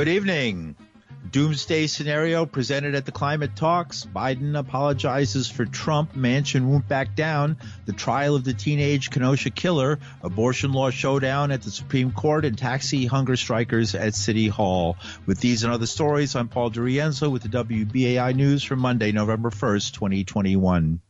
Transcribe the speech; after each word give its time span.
Good 0.00 0.08
evening. 0.08 0.76
Doomsday 1.30 1.86
scenario 1.86 2.46
presented 2.46 2.94
at 2.94 3.04
the 3.04 3.12
climate 3.12 3.54
talks. 3.54 4.06
Biden 4.06 4.58
apologizes 4.58 5.50
for 5.50 5.66
Trump. 5.66 6.14
Manchin 6.14 6.64
won't 6.64 6.88
back 6.88 7.14
down. 7.14 7.58
The 7.84 7.92
trial 7.92 8.34
of 8.34 8.42
the 8.42 8.54
teenage 8.54 9.10
Kenosha 9.10 9.50
killer. 9.50 9.98
Abortion 10.22 10.72
law 10.72 10.88
showdown 10.88 11.50
at 11.50 11.60
the 11.60 11.70
Supreme 11.70 12.12
Court 12.12 12.46
and 12.46 12.56
taxi 12.56 13.04
hunger 13.04 13.36
strikers 13.36 13.94
at 13.94 14.14
City 14.14 14.48
Hall. 14.48 14.96
With 15.26 15.38
these 15.40 15.64
and 15.64 15.72
other 15.72 15.84
stories, 15.84 16.34
I'm 16.34 16.48
Paul 16.48 16.70
DiRienzo 16.70 17.30
with 17.30 17.42
the 17.42 17.50
WBAI 17.50 18.34
News 18.34 18.64
for 18.64 18.76
Monday, 18.76 19.12
November 19.12 19.50
1st, 19.50 19.92
2021. 19.92 21.02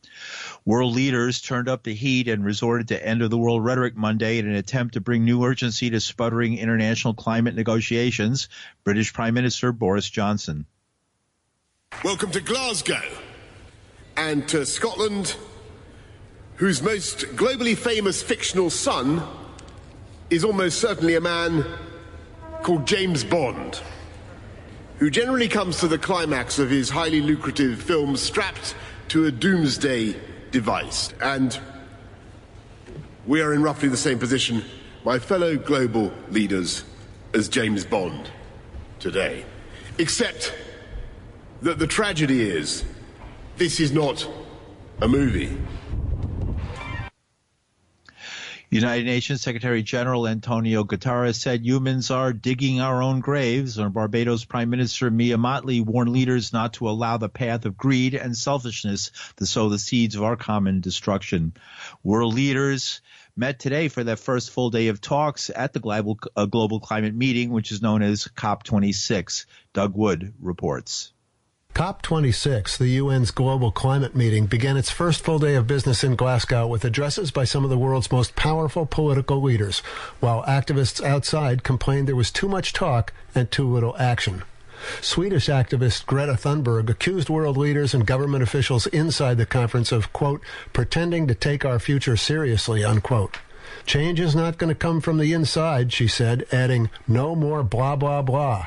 World 0.70 0.94
leaders 0.94 1.40
turned 1.40 1.68
up 1.68 1.82
the 1.82 1.96
heat 1.96 2.28
and 2.28 2.44
resorted 2.44 2.86
to 2.88 3.04
end 3.04 3.22
of 3.22 3.30
the 3.30 3.36
world 3.36 3.64
rhetoric 3.64 3.96
Monday 3.96 4.38
in 4.38 4.46
an 4.46 4.54
attempt 4.54 4.94
to 4.94 5.00
bring 5.00 5.24
new 5.24 5.42
urgency 5.42 5.90
to 5.90 5.98
sputtering 5.98 6.58
international 6.58 7.12
climate 7.12 7.56
negotiations. 7.56 8.48
British 8.84 9.12
Prime 9.12 9.34
Minister 9.34 9.72
Boris 9.72 10.08
Johnson. 10.08 10.66
Welcome 12.04 12.30
to 12.30 12.40
Glasgow 12.40 13.02
and 14.16 14.46
to 14.50 14.64
Scotland, 14.64 15.34
whose 16.54 16.80
most 16.80 17.18
globally 17.34 17.76
famous 17.76 18.22
fictional 18.22 18.70
son 18.70 19.24
is 20.30 20.44
almost 20.44 20.80
certainly 20.80 21.16
a 21.16 21.20
man 21.20 21.64
called 22.62 22.86
James 22.86 23.24
Bond, 23.24 23.80
who 24.98 25.10
generally 25.10 25.48
comes 25.48 25.80
to 25.80 25.88
the 25.88 25.98
climax 25.98 26.60
of 26.60 26.70
his 26.70 26.90
highly 26.90 27.20
lucrative 27.20 27.82
films 27.82 28.22
strapped 28.22 28.76
to 29.08 29.26
a 29.26 29.32
doomsday 29.32 30.29
device. 30.50 31.12
And 31.20 31.58
we 33.26 33.42
are 33.42 33.52
in 33.52 33.62
roughly 33.62 33.88
the 33.88 33.96
same 33.96 34.18
position, 34.18 34.64
my 35.04 35.18
fellow 35.18 35.56
global 35.56 36.12
leaders, 36.30 36.84
as 37.34 37.48
James 37.48 37.84
Bond 37.84 38.30
today. 38.98 39.44
Except 39.98 40.54
that 41.62 41.78
the 41.78 41.86
tragedy 41.86 42.42
is 42.42 42.84
this 43.56 43.80
is 43.80 43.92
not 43.92 44.26
a 45.00 45.08
movie. 45.08 45.56
United 48.72 49.04
Nations 49.04 49.40
Secretary 49.40 49.82
General 49.82 50.28
Antonio 50.28 50.84
Guterres 50.84 51.34
said 51.34 51.66
humans 51.66 52.12
are 52.12 52.32
digging 52.32 52.80
our 52.80 53.02
own 53.02 53.18
graves, 53.18 53.78
and 53.78 53.92
Barbados 53.92 54.44
Prime 54.44 54.70
Minister 54.70 55.10
Mia 55.10 55.36
Mottley 55.36 55.84
warned 55.84 56.12
leaders 56.12 56.52
not 56.52 56.74
to 56.74 56.88
allow 56.88 57.16
the 57.16 57.28
path 57.28 57.66
of 57.66 57.76
greed 57.76 58.14
and 58.14 58.38
selfishness 58.38 59.10
to 59.38 59.44
sow 59.44 59.70
the 59.70 59.78
seeds 59.80 60.14
of 60.14 60.22
our 60.22 60.36
common 60.36 60.80
destruction. 60.80 61.52
World 62.04 62.34
leaders 62.34 63.00
met 63.34 63.58
today 63.58 63.88
for 63.88 64.04
their 64.04 64.14
first 64.14 64.52
full 64.52 64.70
day 64.70 64.86
of 64.86 65.00
talks 65.00 65.50
at 65.52 65.72
the 65.72 65.80
global, 65.80 66.20
uh, 66.36 66.46
global 66.46 66.78
climate 66.78 67.16
meeting, 67.16 67.50
which 67.50 67.72
is 67.72 67.82
known 67.82 68.02
as 68.02 68.28
COP26. 68.36 69.46
Doug 69.72 69.96
Wood 69.96 70.32
reports. 70.40 71.12
COP26, 71.80 72.76
the 72.76 72.98
UN's 72.98 73.30
global 73.30 73.72
climate 73.72 74.14
meeting, 74.14 74.44
began 74.44 74.76
its 74.76 74.90
first 74.90 75.24
full 75.24 75.38
day 75.38 75.54
of 75.54 75.66
business 75.66 76.04
in 76.04 76.14
Glasgow 76.14 76.66
with 76.66 76.84
addresses 76.84 77.30
by 77.30 77.44
some 77.44 77.64
of 77.64 77.70
the 77.70 77.78
world's 77.78 78.12
most 78.12 78.36
powerful 78.36 78.84
political 78.84 79.40
leaders, 79.40 79.78
while 80.20 80.42
activists 80.42 81.02
outside 81.02 81.64
complained 81.64 82.06
there 82.06 82.14
was 82.14 82.30
too 82.30 82.48
much 82.48 82.74
talk 82.74 83.14
and 83.34 83.50
too 83.50 83.66
little 83.66 83.96
action. 83.98 84.42
Swedish 85.00 85.46
activist 85.46 86.04
Greta 86.04 86.34
Thunberg 86.34 86.90
accused 86.90 87.30
world 87.30 87.56
leaders 87.56 87.94
and 87.94 88.06
government 88.06 88.42
officials 88.42 88.86
inside 88.88 89.38
the 89.38 89.46
conference 89.46 89.90
of, 89.90 90.12
quote, 90.12 90.42
pretending 90.74 91.26
to 91.28 91.34
take 91.34 91.64
our 91.64 91.78
future 91.78 92.18
seriously, 92.18 92.84
unquote. 92.84 93.38
Change 93.86 94.20
is 94.20 94.36
not 94.36 94.58
going 94.58 94.68
to 94.68 94.74
come 94.74 95.00
from 95.00 95.16
the 95.16 95.32
inside, 95.32 95.94
she 95.94 96.08
said, 96.08 96.44
adding, 96.52 96.90
no 97.08 97.34
more 97.34 97.62
blah, 97.62 97.96
blah, 97.96 98.20
blah. 98.20 98.66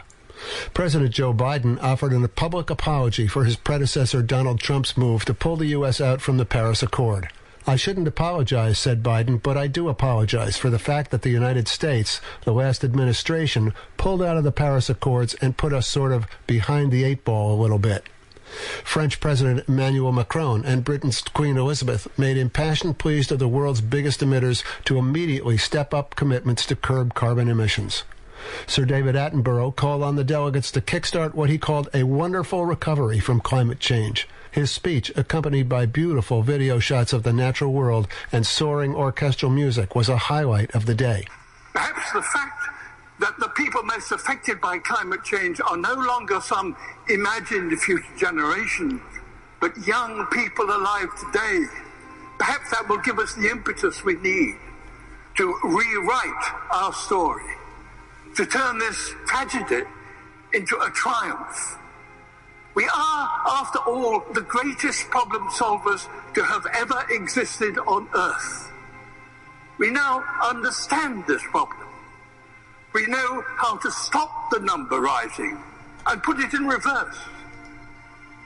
President 0.74 1.12
Joe 1.12 1.34
Biden 1.34 1.82
offered 1.82 2.14
a 2.14 2.28
public 2.28 2.70
apology 2.70 3.28
for 3.28 3.46
his 3.46 3.56
predecessor 3.56 4.22
Donald 4.22 4.60
Trump's 4.60 4.98
move 4.98 5.26
to 5.26 5.34
pull 5.34 5.56
the 5.56 5.68
U.S. 5.68 6.02
out 6.02 6.22
from 6.22 6.38
the 6.38 6.46
Paris 6.46 6.84
Accord. 6.84 7.30
I 7.66 7.78
shouldn't 7.78 8.10
apologize, 8.10 8.78
said 8.78 9.04
Biden, 9.04 9.42
but 9.42 9.58
I 9.58 9.68
do 9.68 9.88
apologize 9.88 10.58
for 10.58 10.70
the 10.70 10.80
fact 10.80 11.12
that 11.12 11.22
the 11.22 11.30
United 11.30 11.70
States, 11.70 12.20
the 12.44 12.52
last 12.52 12.84
administration, 12.84 13.74
pulled 13.96 14.22
out 14.22 14.36
of 14.36 14.44
the 14.44 14.52
Paris 14.52 14.90
Accords 14.90 15.34
and 15.36 15.56
put 15.56 15.72
us 15.72 15.88
sort 15.88 16.12
of 16.12 16.28
behind 16.46 16.92
the 16.92 17.06
eight 17.06 17.24
ball 17.24 17.54
a 17.54 17.62
little 17.62 17.80
bit. 17.80 18.04
French 18.84 19.20
President 19.22 19.68
Emmanuel 19.68 20.12
Macron 20.12 20.66
and 20.66 20.84
Britain's 20.84 21.22
Queen 21.22 21.58
Elizabeth 21.58 22.08
made 22.20 22.38
impassioned 22.38 23.00
pleas 23.00 23.28
to 23.28 23.38
the 23.38 23.48
world's 23.48 23.82
biggest 23.82 24.20
emitters 24.20 24.64
to 24.84 24.98
immediately 24.98 25.58
step 25.58 25.94
up 25.94 26.16
commitments 26.16 26.66
to 26.66 26.76
curb 26.76 27.14
carbon 27.14 27.48
emissions. 27.48 28.04
Sir 28.68 28.86
David 28.86 29.16
Attenborough 29.16 29.76
called 29.76 30.04
on 30.04 30.16
the 30.16 30.24
delegates 30.24 30.72
to 30.72 30.82
kickstart 30.82 31.34
what 31.34 31.50
he 31.50 31.58
called 31.58 31.90
a 31.94 32.04
wonderful 32.04 32.66
recovery 32.66 33.20
from 33.20 33.40
climate 33.40 33.80
change. 33.80 34.28
His 34.52 34.72
speech, 34.72 35.12
accompanied 35.16 35.68
by 35.68 35.86
beautiful 35.86 36.44
video 36.44 36.80
shots 36.80 37.14
of 37.14 37.24
the 37.24 37.34
natural 37.34 37.74
world 37.74 38.08
and 38.32 38.46
soaring 38.46 38.96
orchestral 38.96 39.52
music, 39.52 39.96
was 39.96 40.10
a 40.10 40.18
highlight 40.18 40.74
of 40.76 40.86
the 40.86 40.96
day. 40.96 41.26
Perhaps 41.74 42.12
the 42.14 42.22
fact 42.22 42.70
that 43.20 43.34
the 43.40 43.50
people 43.50 43.82
most 43.84 44.12
affected 44.12 44.62
by 44.62 44.78
climate 44.80 45.24
change 45.24 45.60
are 45.62 45.78
no 45.78 45.94
longer 45.94 46.40
some 46.42 46.76
imagined 47.10 47.78
future 47.80 48.16
generation, 48.18 49.02
but 49.60 49.76
young 49.88 50.28
people 50.32 50.66
alive 50.66 51.10
today. 51.26 51.66
Perhaps 52.38 52.72
that 52.72 52.88
will 52.88 53.00
give 53.00 53.20
us 53.20 53.34
the 53.36 53.50
impetus 53.50 54.04
we 54.04 54.16
need 54.16 54.56
to 55.38 55.56
rewrite 55.64 56.46
our 56.72 56.94
story 56.94 57.56
to 58.36 58.46
turn 58.46 58.80
this 58.80 59.14
tragedy 59.28 59.84
into 60.54 60.78
a 60.80 60.90
triumph. 60.92 61.78
We 62.76 62.86
are, 62.86 63.30
after 63.46 63.80
all, 63.80 64.24
the 64.34 64.42
greatest 64.42 65.10
problem 65.10 65.48
solvers 65.50 66.08
to 66.34 66.44
have 66.44 66.66
ever 66.74 67.06
existed 67.12 67.78
on 67.78 68.10
Earth. 68.16 68.72
We 69.78 69.92
now 69.92 70.24
understand 70.44 71.26
this 71.28 71.44
problem. 71.52 71.88
We 72.94 73.06
know 73.08 73.44
how 73.58 73.78
to 73.78 73.92
stop 73.92 74.50
the 74.52 74.60
number 74.60 75.00
rising 75.00 75.58
and 76.08 76.24
put 76.24 76.40
it 76.40 76.54
in 76.54 76.66
reverse. 76.66 77.18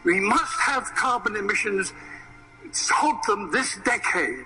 We 0.03 0.19
must 0.19 0.59
have 0.59 0.83
carbon 0.95 1.35
emissions, 1.35 1.93
halt 2.89 3.25
them 3.27 3.51
this 3.51 3.77
decade. 3.83 4.45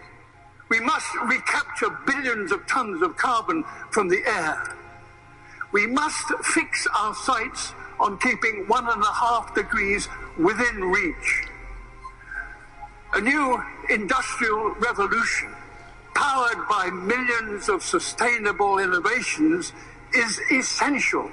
We 0.69 0.79
must 0.79 1.07
recapture 1.25 1.89
billions 2.05 2.51
of 2.51 2.65
tons 2.67 3.01
of 3.01 3.17
carbon 3.17 3.63
from 3.91 4.07
the 4.07 4.23
air. 4.25 4.75
We 5.71 5.87
must 5.87 6.27
fix 6.43 6.87
our 6.97 7.15
sights 7.15 7.73
on 7.99 8.17
keeping 8.17 8.65
one 8.67 8.87
and 8.89 9.01
a 9.01 9.13
half 9.13 9.53
degrees 9.55 10.07
within 10.37 10.81
reach. 10.81 11.47
A 13.13 13.21
new 13.21 13.61
industrial 13.89 14.71
revolution 14.75 15.53
powered 16.13 16.67
by 16.69 16.89
millions 16.89 17.69
of 17.69 17.83
sustainable 17.83 18.79
innovations 18.79 19.73
is 20.13 20.39
essential 20.51 21.31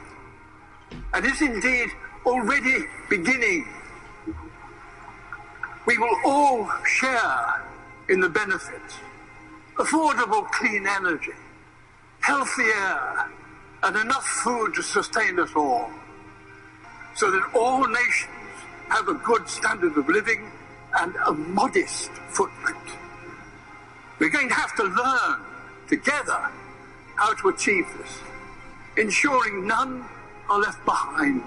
and 1.15 1.25
is 1.25 1.41
indeed 1.43 1.88
already 2.25 2.84
beginning. 3.09 3.66
We 5.87 5.99
will 5.99 6.16
all 6.25 6.70
share 6.84 7.62
in 8.09 8.20
the 8.20 8.28
benefits. 8.28 8.94
Affordable 9.76 10.49
clean 10.50 10.87
energy, 10.87 11.32
healthy 12.20 12.65
air, 12.65 13.31
and 13.83 13.97
enough 13.97 14.25
food 14.25 14.75
to 14.75 14.83
sustain 14.83 15.39
us 15.39 15.50
all, 15.55 15.91
so 17.15 17.31
that 17.31 17.43
all 17.55 17.87
nations 17.87 18.34
have 18.89 19.09
a 19.09 19.15
good 19.15 19.49
standard 19.49 19.97
of 19.97 20.09
living 20.09 20.50
and 21.00 21.15
a 21.27 21.33
modest 21.33 22.11
footprint. 22.31 22.77
We're 24.19 24.31
going 24.31 24.49
to 24.49 24.55
have 24.55 24.75
to 24.77 24.84
learn 24.84 25.41
together 25.88 26.50
how 27.17 27.35
to 27.35 27.49
achieve 27.49 27.87
this, 27.99 28.19
ensuring 28.97 29.67
none 29.67 30.05
are 30.49 30.58
left 30.58 30.85
behind. 30.85 31.43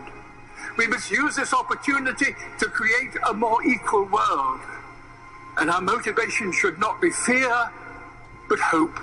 We 0.78 0.88
must 0.88 1.12
use 1.12 1.36
this 1.36 1.54
opportunity 1.54 2.36
to 2.60 2.66
create 2.68 3.12
a 3.28 3.34
more 3.34 3.62
equal 3.66 4.06
world, 4.06 4.62
and 5.58 5.70
our 5.70 5.82
motivation 5.82 6.52
should 6.52 6.80
not 6.80 7.02
be 7.02 7.10
fear, 7.10 7.72
but 8.48 8.60
hope. 8.60 8.98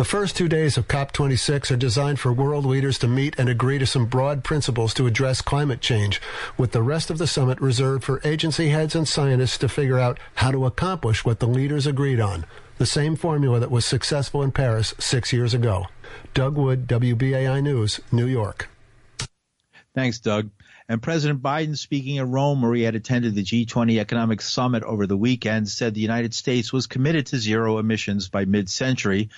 The 0.00 0.06
first 0.06 0.34
two 0.34 0.48
days 0.48 0.78
of 0.78 0.88
COP26 0.88 1.70
are 1.70 1.76
designed 1.76 2.18
for 2.18 2.32
world 2.32 2.64
leaders 2.64 2.96
to 3.00 3.06
meet 3.06 3.38
and 3.38 3.50
agree 3.50 3.78
to 3.78 3.84
some 3.84 4.06
broad 4.06 4.42
principles 4.42 4.94
to 4.94 5.06
address 5.06 5.42
climate 5.42 5.82
change, 5.82 6.22
with 6.56 6.72
the 6.72 6.82
rest 6.82 7.10
of 7.10 7.18
the 7.18 7.26
summit 7.26 7.60
reserved 7.60 8.04
for 8.04 8.18
agency 8.24 8.70
heads 8.70 8.94
and 8.94 9.06
scientists 9.06 9.58
to 9.58 9.68
figure 9.68 9.98
out 9.98 10.18
how 10.36 10.50
to 10.52 10.64
accomplish 10.64 11.26
what 11.26 11.38
the 11.38 11.46
leaders 11.46 11.86
agreed 11.86 12.18
on. 12.18 12.46
The 12.78 12.86
same 12.86 13.14
formula 13.14 13.60
that 13.60 13.70
was 13.70 13.84
successful 13.84 14.42
in 14.42 14.52
Paris 14.52 14.94
six 14.98 15.34
years 15.34 15.52
ago. 15.52 15.84
Doug 16.32 16.56
Wood, 16.56 16.86
WBAI 16.86 17.62
News, 17.62 18.00
New 18.10 18.26
York. 18.26 18.70
Thanks, 19.94 20.18
Doug. 20.18 20.48
And 20.88 21.02
President 21.02 21.42
Biden, 21.42 21.76
speaking 21.76 22.18
at 22.18 22.26
Rome, 22.26 22.62
where 22.62 22.74
he 22.74 22.82
had 22.82 22.94
attended 22.94 23.34
the 23.34 23.44
G20 23.44 24.00
economic 24.00 24.40
summit 24.40 24.82
over 24.82 25.06
the 25.06 25.16
weekend, 25.16 25.68
said 25.68 25.94
the 25.94 26.00
United 26.00 26.32
States 26.32 26.72
was 26.72 26.86
committed 26.86 27.26
to 27.26 27.38
zero 27.38 27.78
emissions 27.78 28.28
by 28.28 28.44
mid-century, 28.44 29.28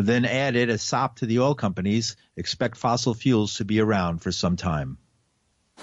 but 0.00 0.06
then 0.06 0.24
added 0.24 0.70
a 0.70 0.78
sop 0.78 1.16
to 1.16 1.26
the 1.26 1.40
oil 1.40 1.54
companies, 1.54 2.16
expect 2.34 2.78
fossil 2.78 3.12
fuels 3.12 3.58
to 3.58 3.66
be 3.66 3.80
around 3.80 4.22
for 4.22 4.32
some 4.32 4.56
time. 4.56 4.96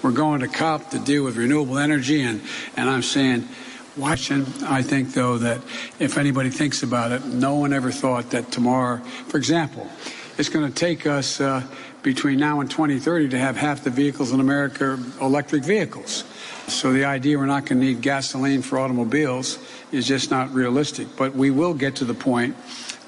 We're 0.02 0.10
going 0.10 0.40
to 0.40 0.48
COP 0.48 0.90
to 0.90 0.98
deal 0.98 1.22
with 1.22 1.36
renewable 1.36 1.78
energy, 1.78 2.22
and, 2.22 2.42
and 2.76 2.90
I'm 2.90 3.04
saying, 3.04 3.48
watching, 3.96 4.44
I 4.64 4.82
think, 4.82 5.14
though, 5.14 5.38
that 5.38 5.58
if 6.00 6.18
anybody 6.18 6.50
thinks 6.50 6.82
about 6.82 7.12
it, 7.12 7.26
no 7.26 7.54
one 7.54 7.72
ever 7.72 7.92
thought 7.92 8.30
that 8.30 8.50
tomorrow, 8.50 8.96
for 9.28 9.36
example, 9.36 9.88
it's 10.36 10.48
going 10.48 10.66
to 10.66 10.74
take 10.74 11.06
us 11.06 11.40
uh, 11.40 11.62
between 12.02 12.40
now 12.40 12.58
and 12.58 12.68
2030 12.68 13.28
to 13.28 13.38
have 13.38 13.56
half 13.56 13.84
the 13.84 13.90
vehicles 13.90 14.32
in 14.32 14.40
America 14.40 14.98
electric 15.20 15.62
vehicles. 15.62 16.24
So 16.68 16.92
the 16.92 17.04
idea 17.04 17.38
we're 17.38 17.46
not 17.46 17.66
going 17.66 17.80
to 17.80 17.86
need 17.86 18.02
gasoline 18.02 18.62
for 18.62 18.78
automobiles 18.78 19.58
is 19.90 20.06
just 20.06 20.30
not 20.30 20.52
realistic. 20.52 21.08
But 21.16 21.34
we 21.34 21.50
will 21.50 21.74
get 21.74 21.96
to 21.96 22.04
the 22.04 22.14
point 22.14 22.56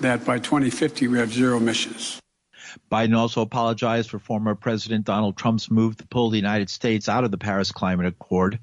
that 0.01 0.25
by 0.25 0.39
2050 0.39 1.09
we 1.09 1.19
have 1.19 1.33
zero 1.33 1.59
emissions. 1.59 2.21
Biden 2.91 3.17
also 3.17 3.43
apologized 3.43 4.11
for 4.11 4.19
former 4.19 4.55
President 4.55 5.05
Donald 5.05 5.37
Trump's 5.37 5.71
move 5.71 5.97
to 5.99 6.07
pull 6.07 6.31
the 6.31 6.37
United 6.37 6.71
States 6.71 7.09
out 7.09 7.25
of 7.25 7.31
the 7.31 7.39
Paris 7.39 7.73
Climate 7.73 8.07
Accord. 8.07 8.59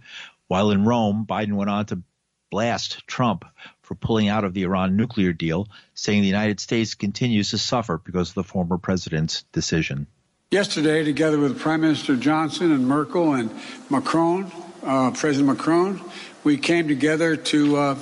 While 0.48 0.72
in 0.72 0.86
Rome, 0.86 1.26
Biden 1.28 1.54
went 1.54 1.70
on 1.70 1.86
to 1.88 2.02
blast 2.50 3.06
Trump 3.08 3.46
for 3.82 3.96
pulling 3.96 4.30
out 4.30 4.44
of 4.44 4.54
the 4.54 4.64
Iran 4.64 4.96
nuclear 4.96 5.34
deal, 5.34 5.68
saying 5.94 6.22
the 6.22 6.28
United 6.28 6.60
States 6.60 6.96
continues 6.96 7.50
to 7.52 7.58
suffer 7.58 7.98
because 7.98 8.30
of 8.30 8.36
the 8.36 8.44
former 8.44 8.78
president's 8.78 9.44
decision. 9.52 10.08
Yesterday, 10.52 11.04
together 11.04 11.40
with 11.40 11.60
Prime 11.60 11.82
Minister 11.82 12.16
Johnson 12.16 12.72
and 12.72 12.88
Merkel 12.88 13.34
and 13.34 13.52
Macron, 13.90 14.50
uh, 14.84 15.12
President 15.12 15.48
Macron, 15.48 16.02
we 16.44 16.58
came 16.58 16.88
together 16.88 17.36
to 17.36 17.78
uh, 17.78 17.98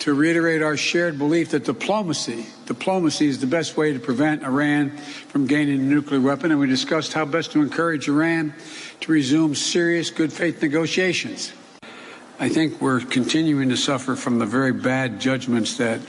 to 0.00 0.14
reiterate 0.14 0.62
our 0.62 0.76
shared 0.76 1.18
belief 1.18 1.50
that 1.50 1.64
diplomacy, 1.64 2.46
diplomacy 2.66 3.26
is 3.26 3.40
the 3.40 3.46
best 3.46 3.76
way 3.76 3.92
to 3.92 3.98
prevent 3.98 4.44
Iran 4.44 4.96
from 4.96 5.46
gaining 5.46 5.80
a 5.80 5.82
nuclear 5.82 6.20
weapon, 6.20 6.50
and 6.50 6.60
we 6.60 6.66
discussed 6.66 7.12
how 7.12 7.24
best 7.24 7.52
to 7.52 7.62
encourage 7.62 8.08
Iran 8.08 8.54
to 9.00 9.12
resume 9.12 9.54
serious 9.54 10.10
good 10.10 10.32
faith 10.32 10.62
negotiations. 10.62 11.52
I 12.38 12.48
think 12.48 12.80
we're 12.80 13.00
continuing 13.00 13.68
to 13.70 13.76
suffer 13.76 14.14
from 14.14 14.38
the 14.38 14.46
very 14.46 14.72
bad 14.72 15.20
judgments 15.20 15.76
that 15.78 16.00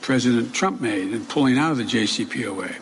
President 0.00 0.54
Trump 0.54 0.80
made 0.80 1.12
in 1.12 1.26
pulling 1.26 1.58
out 1.58 1.72
of 1.72 1.78
the 1.78 1.84
JCPOA. 1.84 2.74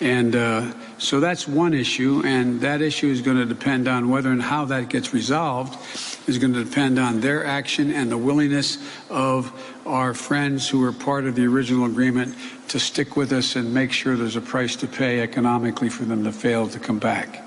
And 0.00 0.34
uh, 0.34 0.72
so 0.98 1.20
that's 1.20 1.46
one 1.46 1.74
issue, 1.74 2.22
and 2.24 2.60
that 2.62 2.82
issue 2.82 3.06
is 3.06 3.20
going 3.20 3.36
to 3.36 3.44
depend 3.44 3.86
on 3.86 4.08
whether 4.10 4.32
and 4.32 4.42
how 4.42 4.64
that 4.64 4.88
gets 4.88 5.14
resolved 5.14 5.78
is 6.26 6.38
going 6.38 6.52
to 6.52 6.64
depend 6.64 6.98
on 6.98 7.20
their 7.20 7.44
action 7.44 7.92
and 7.92 8.10
the 8.10 8.18
willingness 8.18 8.78
of 9.10 9.52
our 9.86 10.14
friends 10.14 10.68
who 10.68 10.80
were 10.80 10.92
part 10.92 11.24
of 11.24 11.34
the 11.34 11.46
original 11.46 11.84
agreement 11.86 12.34
to 12.68 12.78
stick 12.78 13.16
with 13.16 13.32
us 13.32 13.56
and 13.56 13.72
make 13.72 13.92
sure 13.92 14.16
there's 14.16 14.36
a 14.36 14.40
price 14.40 14.76
to 14.76 14.86
pay 14.86 15.20
economically 15.20 15.88
for 15.88 16.04
them 16.04 16.24
to 16.24 16.32
fail 16.32 16.68
to 16.68 16.78
come 16.78 16.98
back. 16.98 17.44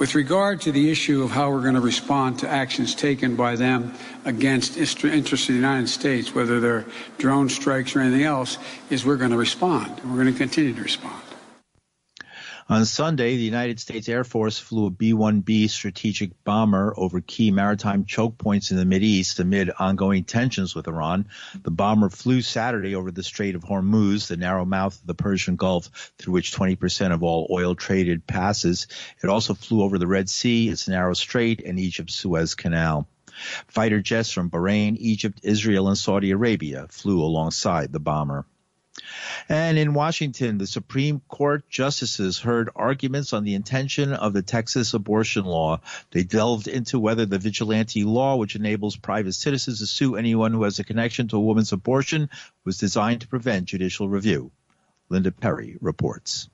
With 0.00 0.16
regard 0.16 0.60
to 0.62 0.72
the 0.72 0.90
issue 0.90 1.22
of 1.22 1.30
how 1.30 1.50
we're 1.50 1.62
going 1.62 1.74
to 1.74 1.80
respond 1.80 2.40
to 2.40 2.48
actions 2.48 2.92
taken 2.92 3.36
by 3.36 3.54
them 3.54 3.94
against 4.24 4.76
interests 4.76 5.48
of 5.48 5.54
the 5.54 5.60
United 5.60 5.88
States, 5.88 6.34
whether 6.34 6.58
they're 6.58 6.84
drone 7.18 7.48
strikes 7.48 7.94
or 7.94 8.00
anything 8.00 8.24
else, 8.24 8.58
is 8.90 9.06
we're 9.06 9.16
going 9.16 9.30
to 9.30 9.36
respond. 9.36 10.00
We're 10.04 10.20
going 10.20 10.32
to 10.32 10.38
continue 10.38 10.74
to 10.74 10.82
respond. 10.82 11.22
On 12.68 12.84
Sunday, 12.84 13.36
the 13.36 13.44
United 13.44 13.78
States 13.78 14.08
Air 14.08 14.24
Force 14.24 14.58
flew 14.58 14.86
a 14.86 14.90
B-1B 14.90 15.70
strategic 15.70 16.42
bomber 16.42 16.92
over 16.96 17.20
key 17.20 17.52
maritime 17.52 18.04
choke 18.06 18.38
points 18.38 18.72
in 18.72 18.76
the 18.76 18.84
Mideast 18.84 19.38
amid 19.38 19.70
ongoing 19.78 20.24
tensions 20.24 20.74
with 20.74 20.88
Iran. 20.88 21.28
The 21.62 21.70
bomber 21.70 22.10
flew 22.10 22.42
Saturday 22.42 22.96
over 22.96 23.12
the 23.12 23.22
Strait 23.22 23.54
of 23.54 23.62
Hormuz, 23.62 24.26
the 24.26 24.36
narrow 24.36 24.64
mouth 24.64 24.98
of 25.00 25.06
the 25.06 25.14
Persian 25.14 25.54
Gulf 25.54 26.12
through 26.18 26.34
which 26.34 26.56
20% 26.56 27.12
of 27.12 27.22
all 27.22 27.46
oil 27.52 27.76
traded 27.76 28.26
passes. 28.26 28.88
It 29.22 29.28
also 29.28 29.54
flew 29.54 29.82
over 29.82 29.96
the 29.96 30.08
Red 30.08 30.28
Sea, 30.28 30.68
its 30.68 30.88
narrow 30.88 31.14
strait, 31.14 31.62
and 31.64 31.78
Egypt's 31.78 32.16
Suez 32.16 32.56
Canal. 32.56 33.06
Fighter 33.68 34.00
jets 34.00 34.32
from 34.32 34.50
Bahrain, 34.50 34.96
Egypt, 34.98 35.38
Israel, 35.44 35.86
and 35.86 35.96
Saudi 35.96 36.32
Arabia 36.32 36.88
flew 36.88 37.22
alongside 37.22 37.92
the 37.92 38.00
bomber. 38.00 38.44
And 39.48 39.78
in 39.78 39.94
Washington, 39.94 40.58
the 40.58 40.66
Supreme 40.66 41.20
Court 41.28 41.68
justices 41.68 42.38
heard 42.38 42.70
arguments 42.74 43.32
on 43.32 43.44
the 43.44 43.54
intention 43.54 44.12
of 44.12 44.32
the 44.32 44.42
Texas 44.42 44.94
abortion 44.94 45.44
law. 45.44 45.80
They 46.10 46.24
delved 46.24 46.66
into 46.66 46.98
whether 46.98 47.26
the 47.26 47.38
vigilante 47.38 48.04
law, 48.04 48.36
which 48.36 48.56
enables 48.56 48.96
private 48.96 49.34
citizens 49.34 49.78
to 49.78 49.86
sue 49.86 50.16
anyone 50.16 50.52
who 50.52 50.64
has 50.64 50.78
a 50.78 50.84
connection 50.84 51.28
to 51.28 51.36
a 51.36 51.40
woman's 51.40 51.72
abortion, 51.72 52.30
was 52.64 52.78
designed 52.78 53.20
to 53.20 53.28
prevent 53.28 53.66
judicial 53.66 54.08
review. 54.08 54.50
Linda 55.08 55.30
Perry 55.30 55.76
reports. 55.80 56.48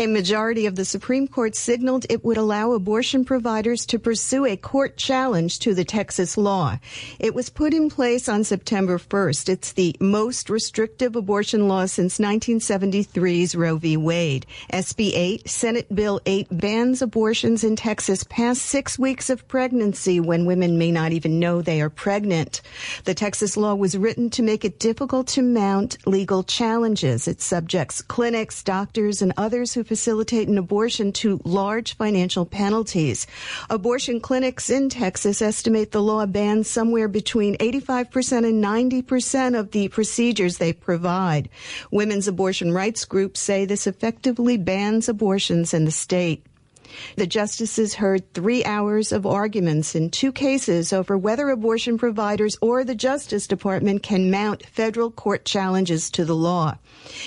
A 0.00 0.06
majority 0.06 0.64
of 0.64 0.76
the 0.76 0.86
Supreme 0.86 1.28
Court 1.28 1.54
signaled 1.54 2.06
it 2.08 2.24
would 2.24 2.38
allow 2.38 2.72
abortion 2.72 3.22
providers 3.22 3.84
to 3.84 3.98
pursue 3.98 4.46
a 4.46 4.56
court 4.56 4.96
challenge 4.96 5.58
to 5.58 5.74
the 5.74 5.84
Texas 5.84 6.38
law. 6.38 6.78
It 7.18 7.34
was 7.34 7.50
put 7.50 7.74
in 7.74 7.90
place 7.90 8.26
on 8.26 8.42
September 8.44 8.96
1st. 8.96 9.50
It's 9.50 9.72
the 9.74 9.94
most 10.00 10.48
restrictive 10.48 11.16
abortion 11.16 11.68
law 11.68 11.84
since 11.84 12.16
1973's 12.16 13.54
Roe 13.54 13.76
v. 13.76 13.98
Wade. 13.98 14.46
SB 14.72 15.12
8, 15.14 15.50
Senate 15.50 15.94
Bill 15.94 16.18
8 16.24 16.46
bans 16.50 17.02
abortions 17.02 17.62
in 17.62 17.76
Texas 17.76 18.24
past 18.24 18.62
six 18.62 18.98
weeks 18.98 19.28
of 19.28 19.46
pregnancy 19.48 20.18
when 20.18 20.46
women 20.46 20.78
may 20.78 20.90
not 20.90 21.12
even 21.12 21.38
know 21.38 21.60
they 21.60 21.82
are 21.82 21.90
pregnant. 21.90 22.62
The 23.04 23.12
Texas 23.12 23.54
law 23.54 23.74
was 23.74 23.98
written 23.98 24.30
to 24.30 24.42
make 24.42 24.64
it 24.64 24.78
difficult 24.80 25.26
to 25.28 25.42
mount 25.42 25.98
legal 26.06 26.42
challenges. 26.42 27.28
It 27.28 27.42
subjects 27.42 28.00
clinics, 28.00 28.62
doctors, 28.62 29.20
and 29.20 29.34
others 29.36 29.69
who 29.74 29.84
facilitate 29.84 30.48
an 30.48 30.58
abortion 30.58 31.12
to 31.12 31.40
large 31.44 31.96
financial 31.96 32.46
penalties. 32.46 33.26
Abortion 33.68 34.20
clinics 34.20 34.70
in 34.70 34.88
Texas 34.88 35.42
estimate 35.42 35.92
the 35.92 36.02
law 36.02 36.26
bans 36.26 36.68
somewhere 36.68 37.08
between 37.08 37.56
85% 37.58 38.48
and 38.48 38.62
90% 38.64 39.58
of 39.58 39.70
the 39.70 39.88
procedures 39.88 40.58
they 40.58 40.72
provide. 40.72 41.48
Women's 41.90 42.28
abortion 42.28 42.72
rights 42.72 43.04
groups 43.04 43.40
say 43.40 43.64
this 43.64 43.86
effectively 43.86 44.56
bans 44.56 45.08
abortions 45.08 45.74
in 45.74 45.84
the 45.84 45.90
state. 45.90 46.44
The 47.16 47.26
justices 47.26 47.94
heard 47.94 48.32
three 48.34 48.64
hours 48.64 49.12
of 49.12 49.26
arguments 49.26 49.94
in 49.94 50.10
two 50.10 50.32
cases 50.32 50.92
over 50.92 51.16
whether 51.16 51.50
abortion 51.50 51.98
providers 51.98 52.56
or 52.60 52.84
the 52.84 52.94
Justice 52.94 53.46
Department 53.46 54.02
can 54.02 54.30
mount 54.30 54.66
federal 54.66 55.10
court 55.10 55.44
challenges 55.44 56.10
to 56.12 56.24
the 56.24 56.36
law. 56.36 56.76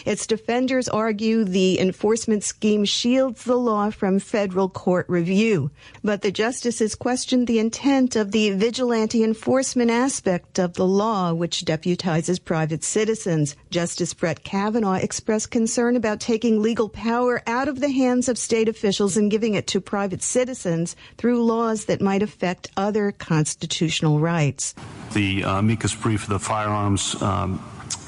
Its 0.05 0.27
defenders 0.27 0.89
argue 0.89 1.43
the 1.43 1.79
enforcement 1.79 2.43
scheme 2.43 2.85
shields 2.85 3.43
the 3.43 3.55
law 3.55 3.89
from 3.89 4.19
federal 4.19 4.69
court 4.69 5.05
review. 5.07 5.71
But 6.03 6.21
the 6.21 6.31
justices 6.31 6.95
questioned 6.95 7.47
the 7.47 7.59
intent 7.59 8.15
of 8.15 8.31
the 8.31 8.51
vigilante 8.51 9.23
enforcement 9.23 9.91
aspect 9.91 10.59
of 10.59 10.73
the 10.73 10.85
law, 10.87 11.33
which 11.33 11.65
deputizes 11.65 12.43
private 12.43 12.83
citizens. 12.83 13.55
Justice 13.69 14.13
Brett 14.13 14.43
Kavanaugh 14.43 14.93
expressed 14.93 15.51
concern 15.51 15.95
about 15.95 16.19
taking 16.19 16.61
legal 16.61 16.89
power 16.89 17.41
out 17.47 17.67
of 17.67 17.79
the 17.79 17.91
hands 17.91 18.27
of 18.29 18.37
state 18.37 18.67
officials 18.67 19.17
and 19.17 19.31
giving 19.31 19.53
it 19.53 19.67
to 19.67 19.81
private 19.81 20.21
citizens 20.21 20.95
through 21.17 21.43
laws 21.43 21.85
that 21.85 22.01
might 22.01 22.23
affect 22.23 22.69
other 22.77 23.11
constitutional 23.11 24.19
rights. 24.19 24.73
The 25.13 25.43
uh, 25.43 25.59
amicus 25.59 25.93
brief 25.93 26.27
the 26.27 26.39
firearms 26.39 27.21
um, 27.21 27.63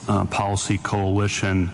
uh, 0.08 0.26
policy 0.26 0.78
coalition 0.78 1.72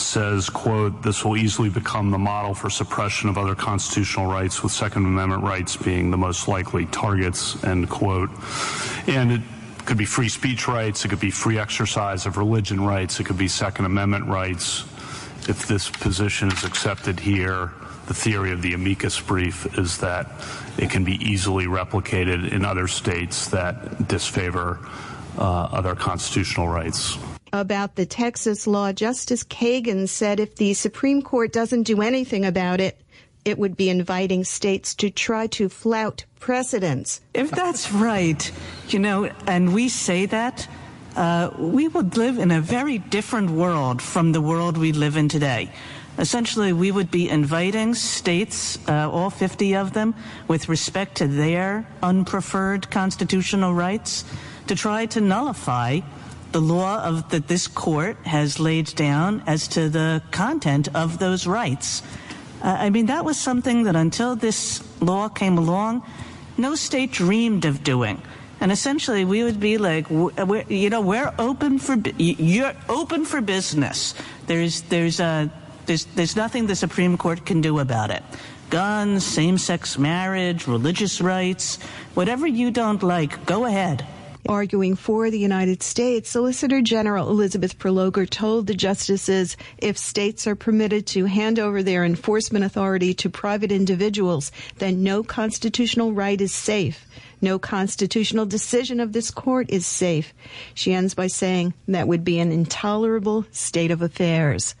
says, 0.00 0.48
quote, 0.48 1.02
this 1.02 1.24
will 1.24 1.36
easily 1.36 1.68
become 1.68 2.10
the 2.10 2.18
model 2.18 2.54
for 2.54 2.70
suppression 2.70 3.28
of 3.28 3.36
other 3.36 3.54
constitutional 3.54 4.26
rights 4.26 4.62
with 4.62 4.72
Second 4.72 5.04
Amendment 5.04 5.42
rights 5.42 5.76
being 5.76 6.10
the 6.10 6.16
most 6.16 6.48
likely 6.48 6.86
targets, 6.86 7.62
end 7.64 7.88
quote. 7.90 8.30
And 9.06 9.32
it 9.32 9.42
could 9.84 9.98
be 9.98 10.04
free 10.04 10.28
speech 10.28 10.68
rights, 10.68 11.04
it 11.04 11.08
could 11.08 11.20
be 11.20 11.30
free 11.30 11.58
exercise 11.58 12.26
of 12.26 12.36
religion 12.36 12.80
rights, 12.80 13.20
it 13.20 13.24
could 13.24 13.38
be 13.38 13.48
Second 13.48 13.86
Amendment 13.86 14.26
rights. 14.26 14.84
If 15.48 15.66
this 15.66 15.88
position 15.88 16.52
is 16.52 16.64
accepted 16.64 17.18
here, 17.18 17.72
the 18.06 18.14
theory 18.14 18.52
of 18.52 18.62
the 18.62 18.74
amicus 18.74 19.20
brief 19.20 19.78
is 19.78 19.98
that 19.98 20.30
it 20.78 20.90
can 20.90 21.04
be 21.04 21.14
easily 21.24 21.66
replicated 21.66 22.52
in 22.52 22.64
other 22.64 22.86
states 22.86 23.48
that 23.48 24.08
disfavor 24.08 24.78
uh, 25.38 25.68
other 25.72 25.94
constitutional 25.94 26.68
rights. 26.68 27.18
About 27.52 27.96
the 27.96 28.06
Texas 28.06 28.66
law, 28.66 28.92
Justice 28.92 29.42
Kagan 29.42 30.08
said 30.08 30.40
if 30.40 30.56
the 30.56 30.74
Supreme 30.74 31.22
Court 31.22 31.52
doesn't 31.52 31.84
do 31.84 32.02
anything 32.02 32.44
about 32.44 32.80
it, 32.80 33.00
it 33.44 33.58
would 33.58 33.76
be 33.76 33.88
inviting 33.88 34.44
states 34.44 34.94
to 34.96 35.10
try 35.10 35.46
to 35.48 35.68
flout 35.68 36.24
precedents. 36.40 37.20
If 37.32 37.50
that's 37.50 37.90
right, 37.92 38.50
you 38.88 38.98
know, 38.98 39.30
and 39.46 39.72
we 39.72 39.88
say 39.88 40.26
that, 40.26 40.68
uh, 41.16 41.50
we 41.58 41.88
would 41.88 42.16
live 42.16 42.38
in 42.38 42.50
a 42.50 42.60
very 42.60 42.98
different 42.98 43.50
world 43.50 44.02
from 44.02 44.32
the 44.32 44.40
world 44.40 44.76
we 44.76 44.92
live 44.92 45.16
in 45.16 45.28
today. 45.28 45.72
Essentially, 46.18 46.72
we 46.72 46.90
would 46.90 47.10
be 47.10 47.28
inviting 47.28 47.94
states, 47.94 48.78
uh, 48.88 49.08
all 49.10 49.30
50 49.30 49.76
of 49.76 49.92
them, 49.92 50.14
with 50.48 50.68
respect 50.68 51.16
to 51.16 51.28
their 51.28 51.86
unpreferred 52.02 52.90
constitutional 52.90 53.72
rights, 53.72 54.24
to 54.66 54.74
try 54.74 55.06
to 55.06 55.20
nullify 55.20 56.00
the 56.52 56.60
law 56.60 57.02
of, 57.04 57.28
that 57.30 57.48
this 57.48 57.68
court 57.68 58.16
has 58.24 58.58
laid 58.58 58.94
down 58.94 59.42
as 59.46 59.68
to 59.68 59.88
the 59.88 60.22
content 60.30 60.88
of 60.94 61.18
those 61.18 61.46
rights. 61.46 62.02
Uh, 62.62 62.76
I 62.80 62.90
mean, 62.90 63.06
that 63.06 63.24
was 63.24 63.38
something 63.38 63.84
that 63.84 63.96
until 63.96 64.34
this 64.34 64.82
law 65.00 65.28
came 65.28 65.58
along, 65.58 66.02
no 66.56 66.74
state 66.74 67.12
dreamed 67.12 67.64
of 67.64 67.84
doing. 67.84 68.20
And 68.60 68.72
essentially, 68.72 69.24
we 69.24 69.44
would 69.44 69.60
be 69.60 69.78
like, 69.78 70.10
you 70.10 70.90
know, 70.90 71.00
we're 71.00 71.32
open 71.38 71.78
for 71.78 71.94
you're 72.16 72.74
open 72.88 73.24
for 73.24 73.40
business. 73.40 74.14
There's 74.48 74.82
there's 74.82 75.20
a 75.20 75.48
there's 75.86 76.06
there's 76.16 76.34
nothing 76.34 76.66
the 76.66 76.74
Supreme 76.74 77.16
Court 77.16 77.46
can 77.46 77.60
do 77.60 77.78
about 77.78 78.10
it. 78.10 78.24
Guns, 78.68 79.24
same-sex 79.24 79.96
marriage, 79.96 80.66
religious 80.66 81.20
rights, 81.20 81.78
whatever 82.14 82.46
you 82.46 82.72
don't 82.72 83.02
like, 83.02 83.46
go 83.46 83.64
ahead. 83.64 84.04
Arguing 84.46 84.94
for 84.94 85.30
the 85.30 85.38
United 85.38 85.82
States, 85.82 86.30
Solicitor 86.30 86.80
General 86.80 87.28
Elizabeth 87.28 87.78
Prelogar 87.78 88.28
told 88.28 88.66
the 88.66 88.74
justices 88.74 89.56
if 89.78 89.98
states 89.98 90.46
are 90.46 90.54
permitted 90.54 91.06
to 91.08 91.24
hand 91.24 91.58
over 91.58 91.82
their 91.82 92.04
enforcement 92.04 92.64
authority 92.64 93.12
to 93.14 93.28
private 93.28 93.72
individuals, 93.72 94.52
then 94.76 95.02
no 95.02 95.22
constitutional 95.22 96.12
right 96.12 96.40
is 96.40 96.52
safe. 96.52 97.06
No 97.40 97.58
constitutional 97.58 98.46
decision 98.46 99.00
of 99.00 99.12
this 99.12 99.30
court 99.30 99.70
is 99.70 99.86
safe. 99.86 100.32
She 100.74 100.92
ends 100.92 101.14
by 101.14 101.26
saying 101.26 101.74
that 101.88 102.08
would 102.08 102.24
be 102.24 102.38
an 102.38 102.52
intolerable 102.52 103.44
state 103.50 103.90
of 103.90 104.02
affairs. 104.02 104.74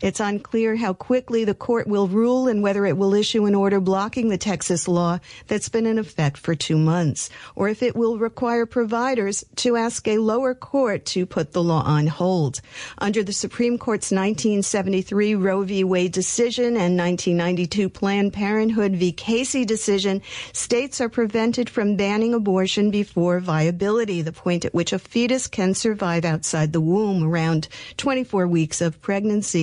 It's 0.00 0.20
unclear 0.20 0.76
how 0.76 0.92
quickly 0.92 1.44
the 1.44 1.54
court 1.54 1.86
will 1.86 2.08
rule 2.08 2.48
and 2.48 2.62
whether 2.62 2.86
it 2.86 2.96
will 2.96 3.14
issue 3.14 3.46
an 3.46 3.54
order 3.54 3.80
blocking 3.80 4.28
the 4.28 4.38
Texas 4.38 4.86
law 4.88 5.18
that's 5.46 5.68
been 5.68 5.86
in 5.86 5.98
effect 5.98 6.38
for 6.38 6.54
two 6.54 6.78
months, 6.78 7.30
or 7.56 7.68
if 7.68 7.82
it 7.82 7.96
will 7.96 8.18
require 8.18 8.66
providers 8.66 9.44
to 9.56 9.76
ask 9.76 10.06
a 10.06 10.18
lower 10.18 10.54
court 10.54 11.04
to 11.06 11.26
put 11.26 11.52
the 11.52 11.62
law 11.62 11.82
on 11.82 12.06
hold. 12.06 12.60
Under 12.98 13.22
the 13.22 13.32
Supreme 13.32 13.78
Court's 13.78 14.12
1973 14.12 15.34
Roe 15.34 15.62
v. 15.62 15.84
Wade 15.84 16.12
decision 16.12 16.76
and 16.76 16.96
1992 16.96 17.88
Planned 17.88 18.32
Parenthood 18.32 18.92
v. 18.92 19.12
Casey 19.12 19.64
decision, 19.64 20.22
states 20.52 21.00
are 21.00 21.08
prevented 21.08 21.68
from 21.68 21.96
banning 21.96 22.34
abortion 22.34 22.90
before 22.90 23.40
viability, 23.40 24.22
the 24.22 24.32
point 24.32 24.64
at 24.64 24.74
which 24.74 24.92
a 24.92 24.98
fetus 24.98 25.46
can 25.46 25.74
survive 25.74 26.24
outside 26.24 26.72
the 26.72 26.80
womb 26.80 27.24
around 27.24 27.68
24 27.96 28.46
weeks 28.46 28.80
of 28.80 29.00
pregnancy. 29.02 29.57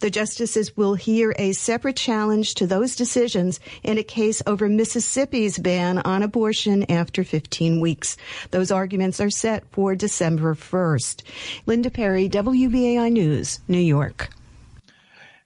The 0.00 0.10
justices 0.10 0.76
will 0.76 0.94
hear 0.94 1.34
a 1.38 1.52
separate 1.52 1.96
challenge 1.96 2.54
to 2.54 2.66
those 2.66 2.96
decisions 2.96 3.60
in 3.82 3.98
a 3.98 4.02
case 4.02 4.42
over 4.46 4.68
Mississippi's 4.68 5.58
ban 5.58 5.98
on 5.98 6.22
abortion 6.22 6.90
after 6.90 7.24
15 7.24 7.80
weeks. 7.80 8.16
Those 8.50 8.70
arguments 8.70 9.20
are 9.20 9.30
set 9.30 9.64
for 9.70 9.94
December 9.94 10.54
1st. 10.54 11.22
Linda 11.66 11.90
Perry, 11.90 12.28
WBAI 12.28 13.10
News, 13.10 13.60
New 13.68 13.78
York. 13.78 14.30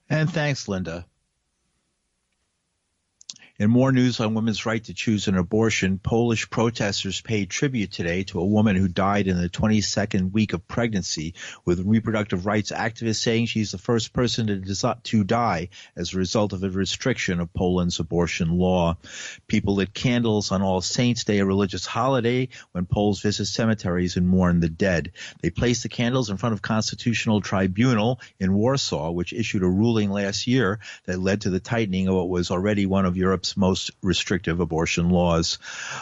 And 0.09 0.29
thanks, 0.31 0.67
Linda. 0.67 1.05
In 3.59 3.69
more 3.69 3.91
news 3.91 4.21
on 4.21 4.35
women's 4.35 4.65
right 4.65 4.81
to 4.85 4.93
choose 4.93 5.27
an 5.27 5.35
abortion, 5.35 5.99
Polish 5.99 6.49
protesters 6.49 7.19
paid 7.19 7.49
tribute 7.49 7.91
today 7.91 8.23
to 8.23 8.39
a 8.39 8.45
woman 8.45 8.77
who 8.77 8.87
died 8.87 9.27
in 9.27 9.37
the 9.37 9.49
22nd 9.49 10.31
week 10.31 10.53
of 10.53 10.65
pregnancy, 10.65 11.33
with 11.65 11.85
reproductive 11.85 12.45
rights 12.45 12.71
activists 12.71 13.21
saying 13.21 13.47
she's 13.47 13.73
the 13.73 13.77
first 13.77 14.13
person 14.13 14.47
to, 14.47 14.95
to 15.03 15.23
die 15.25 15.67
as 15.97 16.13
a 16.13 16.17
result 16.17 16.53
of 16.53 16.63
a 16.63 16.69
restriction 16.69 17.41
of 17.41 17.53
Poland's 17.53 17.99
abortion 17.99 18.49
law. 18.49 18.95
People 19.49 19.75
lit 19.75 19.93
candles 19.93 20.53
on 20.53 20.61
All 20.61 20.79
Saints 20.79 21.25
Day, 21.25 21.39
a 21.39 21.45
religious 21.45 21.85
holiday 21.85 22.47
when 22.71 22.85
Poles 22.85 23.19
visit 23.19 23.47
cemeteries 23.47 24.15
and 24.15 24.25
mourn 24.25 24.61
the 24.61 24.69
dead. 24.69 25.11
They 25.41 25.49
placed 25.49 25.83
the 25.83 25.89
candles 25.89 26.29
in 26.29 26.37
front 26.37 26.53
of 26.53 26.61
Constitutional 26.61 27.41
Tribunal 27.41 28.21
in 28.39 28.53
Warsaw, 28.53 29.11
which 29.11 29.33
issued 29.33 29.63
a 29.63 29.67
ruling 29.67 30.11
last 30.11 30.47
year 30.47 30.79
that 31.07 31.19
led 31.19 31.41
to 31.41 31.49
the 31.49 31.59
tightening 31.59 32.07
of 32.07 32.15
what 32.15 32.29
was 32.29 32.51
already 32.51 32.85
one 32.85 33.05
of 33.05 33.17
Europe's 33.17 33.48
most 33.57 33.91
restrictive 34.01 34.59
abortion 34.59 35.09
laws. 35.09 35.57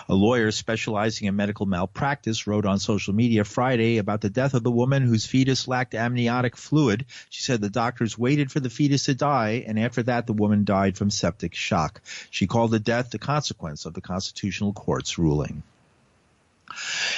A 0.10 0.14
lawyer 0.14 0.52
specializing 0.52 1.28
in 1.28 1.36
medical 1.36 1.66
malpractice 1.66 2.48
wrote 2.48 2.66
on 2.66 2.80
social 2.80 3.14
media 3.14 3.44
Friday 3.44 3.98
about 3.98 4.22
the 4.22 4.30
death 4.30 4.54
of 4.54 4.64
the 4.64 4.72
woman 4.72 5.04
whose 5.04 5.26
fetus 5.26 5.68
lacked 5.68 5.96
amniotic 5.96 6.58
fluid. 6.58 7.06
She 7.30 7.44
said 7.44 7.62
the 7.62 7.70
doctors 7.70 8.18
waited 8.18 8.52
for 8.52 8.60
the 8.60 8.70
fetus 8.70 9.06
to 9.06 9.16
die, 9.16 9.64
and 9.66 9.80
after 9.80 10.04
that, 10.04 10.28
the 10.28 10.34
woman 10.34 10.64
died 10.64 10.98
from 10.98 11.10
septic 11.10 11.56
shock. 11.56 12.02
She 12.30 12.48
called 12.48 12.72
the 12.72 12.80
death 12.80 13.12
the 13.12 13.20
consequence 13.20 13.86
of 13.86 13.94
the 13.94 14.02
Constitutional 14.02 14.74
Court's 14.74 15.18
ruling. 15.18 15.64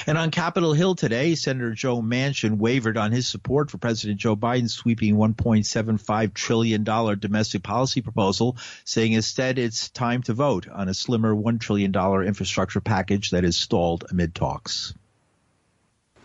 And 0.06 0.16
on 0.18 0.30
Capitol 0.30 0.72
Hill 0.72 0.94
today, 0.94 1.34
Senator 1.34 1.72
Joe 1.72 2.00
Manchin 2.00 2.58
wavered 2.58 2.96
on 2.96 3.12
his 3.12 3.26
support 3.26 3.70
for 3.70 3.78
President 3.78 4.18
Joe 4.18 4.36
Biden's 4.36 4.74
sweeping 4.74 5.16
$1.75 5.16 6.34
trillion 6.34 6.84
domestic 6.84 7.62
policy 7.62 8.00
proposal, 8.00 8.56
saying 8.84 9.12
instead 9.12 9.58
it's 9.58 9.88
time 9.90 10.22
to 10.22 10.32
vote 10.32 10.68
on 10.68 10.88
a 10.88 10.94
slimmer 10.94 11.34
$1 11.34 11.60
trillion 11.60 11.94
infrastructure 12.26 12.80
package 12.80 13.30
that 13.30 13.44
is 13.44 13.56
stalled 13.56 14.04
amid 14.10 14.34
talks. 14.34 14.94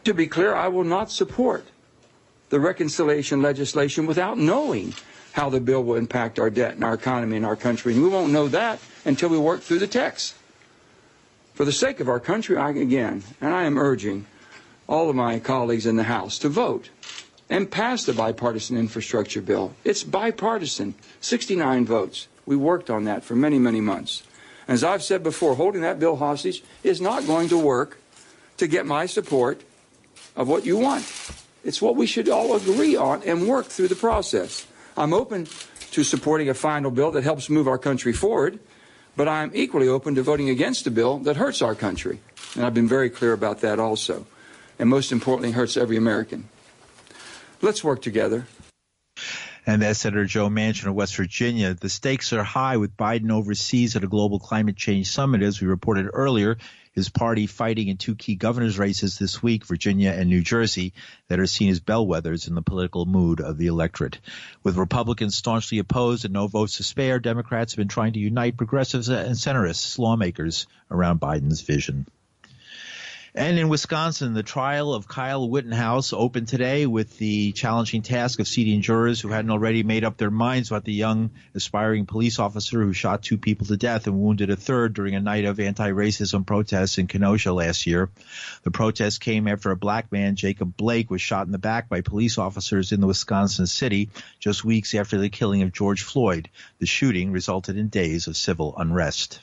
To 0.06 0.14
be 0.14 0.28
clear, 0.28 0.54
I 0.54 0.68
will 0.68 0.84
not 0.84 1.12
support 1.12 1.66
the 2.50 2.60
reconciliation 2.60 3.42
legislation 3.42 4.06
without 4.06 4.38
knowing 4.38 4.94
how 5.34 5.50
the 5.50 5.60
bill 5.60 5.84
will 5.84 5.96
impact 5.96 6.40
our 6.40 6.50
debt 6.50 6.76
and 6.76 6.84
our 6.84 6.94
economy 6.94 7.36
and 7.36 7.46
our 7.46 7.56
country. 7.56 7.94
And 7.94 8.04
we 8.04 8.10
won't 8.10 8.32
know 8.32 8.48
that 8.50 8.80
until 9.04 9.30
we 9.30 9.38
work 9.38 9.62
through 9.62 9.80
the 9.80 9.88
text. 9.88 10.36
For 11.56 11.64
the 11.64 11.72
sake 11.72 12.02
of 12.02 12.10
our 12.10 12.20
country, 12.20 12.58
I, 12.58 12.72
again, 12.72 13.24
and 13.40 13.54
I 13.54 13.64
am 13.64 13.78
urging 13.78 14.26
all 14.88 15.10
of 15.10 15.16
my 15.16 15.40
colleagues 15.40 15.86
in 15.86 15.96
the 15.96 16.04
House 16.04 16.38
to 16.40 16.50
vote 16.50 16.90
and 17.50 17.72
pass 17.72 18.04
the 18.04 18.12
bipartisan 18.12 18.76
infrastructure 18.76 19.42
bill. 19.42 19.74
It's 19.86 20.04
bipartisan, 20.04 20.96
69 21.22 21.86
votes. 21.86 22.28
We 22.46 22.58
worked 22.58 22.90
on 22.90 23.06
that 23.06 23.24
for 23.24 23.38
many, 23.38 23.58
many 23.58 23.80
months. 23.80 24.24
As 24.68 24.84
I've 24.84 25.02
said 25.02 25.24
before, 25.24 25.56
holding 25.56 25.80
that 25.80 25.98
bill 25.98 26.18
hostage 26.18 26.62
is 26.84 27.00
not 27.00 27.26
going 27.26 27.48
to 27.48 27.58
work 27.58 28.00
to 28.58 28.68
get 28.68 28.86
my 28.86 29.06
support 29.06 29.64
of 30.36 30.50
what 30.50 30.66
you 30.66 30.76
want. 30.76 31.06
It's 31.64 31.82
what 31.82 31.96
we 31.96 32.06
should 32.06 32.28
all 32.28 32.58
agree 32.58 32.98
on 32.98 33.24
and 33.24 33.48
work 33.48 33.68
through 33.68 33.88
the 33.88 33.96
process. 33.96 34.68
I'm 34.98 35.14
open 35.14 35.48
to 35.92 36.04
supporting 36.04 36.50
a 36.50 36.54
final 36.54 36.92
bill 36.92 37.12
that 37.12 37.24
helps 37.24 37.50
move 37.50 37.70
our 37.70 37.78
country 37.78 38.12
forward 38.12 38.60
but 39.16 39.28
I'm 39.28 39.52
equally 39.54 39.88
open 39.88 40.16
to 40.16 40.24
voting 40.24 40.50
against 40.50 40.88
a 40.88 40.92
bill 40.92 41.20
that 41.20 41.38
hurts 41.38 41.62
our 41.62 41.76
country. 41.76 42.20
And 42.56 42.66
I've 42.66 42.74
been 42.74 42.88
very 42.88 43.10
clear 43.10 43.34
about 43.34 43.62
that 43.62 43.80
also. 43.80 44.26
And 44.78 44.90
most 44.90 45.12
importantly, 45.12 45.52
hurts 45.52 45.78
every 45.78 45.98
American. 45.98 46.50
Let's 47.62 47.84
work 47.84 48.02
together. 48.02 48.46
And 49.68 49.82
that's 49.82 50.00
Senator 50.00 50.26
Joe 50.26 50.50
Manchin 50.50 50.88
of 50.88 50.94
West 50.94 51.16
Virginia. 51.16 51.74
The 51.74 51.90
stakes 51.90 52.34
are 52.34 52.44
high 52.44 52.78
with 52.78 52.96
Biden 52.96 53.32
overseas 53.32 53.96
at 53.96 54.04
a 54.04 54.08
global 54.08 54.40
climate 54.40 54.76
change 54.76 55.08
summit, 55.08 55.42
as 55.42 55.60
we 55.60 55.68
reported 55.68 56.08
earlier 56.14 56.58
his 56.96 57.10
party 57.10 57.46
fighting 57.46 57.90
in 57.90 57.98
two 57.98 58.16
key 58.16 58.36
governor's 58.36 58.80
races 58.80 59.20
this 59.20 59.44
week, 59.44 59.66
Virginia 59.66 60.12
and 60.12 60.30
New 60.30 60.42
Jersey, 60.42 60.94
that 61.28 61.40
are 61.40 61.46
seen 61.46 61.70
as 61.70 61.82
bellwethers 61.82 62.48
in 62.48 62.56
the 62.56 62.62
political 62.62 63.06
mood 63.06 63.42
of 63.42 63.58
the 63.58 63.68
electorate. 63.68 64.20
With 64.64 64.78
Republicans 64.78 65.36
staunchly 65.36 65.80
opposed 65.80 66.24
and 66.24 66.34
no 66.34 66.48
votes 66.48 66.78
to 66.78 66.84
spare, 66.84 67.20
Democrats 67.20 67.74
have 67.74 67.78
been 67.78 67.90
trying 67.90 68.14
to 68.14 68.20
unite 68.20 68.58
progressives 68.58 69.10
and 69.10 69.36
centrists, 69.36 70.00
lawmakers, 70.00 70.68
around 70.90 71.20
Biden's 71.20 71.62
vision. 71.62 72.08
And 73.38 73.60
in 73.60 73.68
Wisconsin, 73.68 74.34
the 74.34 74.44
trial 74.44 74.94
of 74.94 75.10
Kyle 75.10 75.50
Rittenhouse 75.50 76.14
opened 76.14 76.48
today 76.48 76.86
with 76.86 77.18
the 77.18 77.52
challenging 77.52 78.02
task 78.02 78.40
of 78.40 78.48
seating 78.48 78.80
jurors 78.80 79.20
who 79.20 79.28
hadn't 79.28 79.52
already 79.52 79.84
made 79.84 80.06
up 80.06 80.16
their 80.16 80.32
minds 80.32 80.72
about 80.72 80.86
the 80.86 80.94
young 80.94 81.32
aspiring 81.54 82.06
police 82.06 82.40
officer 82.40 82.82
who 82.82 82.94
shot 82.94 83.24
two 83.24 83.38
people 83.38 83.68
to 83.68 83.76
death 83.76 84.08
and 84.08 84.22
wounded 84.22 84.52
a 84.52 84.56
third 84.56 84.94
during 84.94 85.16
a 85.16 85.20
night 85.20 85.44
of 85.44 85.60
anti-racism 85.60 86.46
protests 86.46 86.98
in 86.98 87.08
Kenosha 87.08 87.52
last 87.52 87.86
year. 87.86 88.10
The 88.64 88.72
protest 88.72 89.20
came 89.20 89.50
after 89.50 89.70
a 89.70 89.76
black 89.76 90.14
man, 90.14 90.38
Jacob 90.38 90.78
Blake, 90.78 91.12
was 91.12 91.22
shot 91.22 91.46
in 91.46 91.52
the 91.52 91.58
back 91.58 91.90
by 91.90 92.00
police 92.00 92.38
officers 92.38 92.94
in 92.94 93.02
the 93.02 93.08
Wisconsin 93.08 93.68
city 93.68 94.12
just 94.40 94.64
weeks 94.64 94.96
after 94.96 95.18
the 95.18 95.28
killing 95.28 95.62
of 95.62 95.74
George 95.74 96.04
Floyd. 96.04 96.50
The 96.80 96.86
shooting 96.86 97.34
resulted 97.34 97.76
in 97.76 97.90
days 97.90 98.28
of 98.28 98.38
civil 98.38 98.74
unrest. 98.78 99.42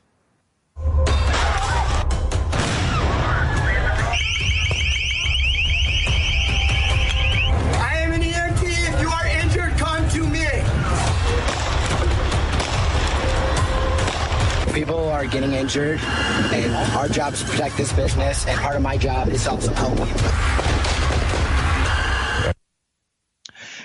Injured, 15.62 16.00
and 16.00 16.74
our 16.96 17.08
job 17.08 17.34
is 17.34 17.40
to 17.40 17.48
protect 17.48 17.76
this 17.76 17.92
business, 17.92 18.44
and 18.48 18.58
part 18.60 18.74
of 18.74 18.82
my 18.82 18.96
job 18.96 19.28
is 19.28 19.46
also 19.46 19.72
helping. 19.72 20.08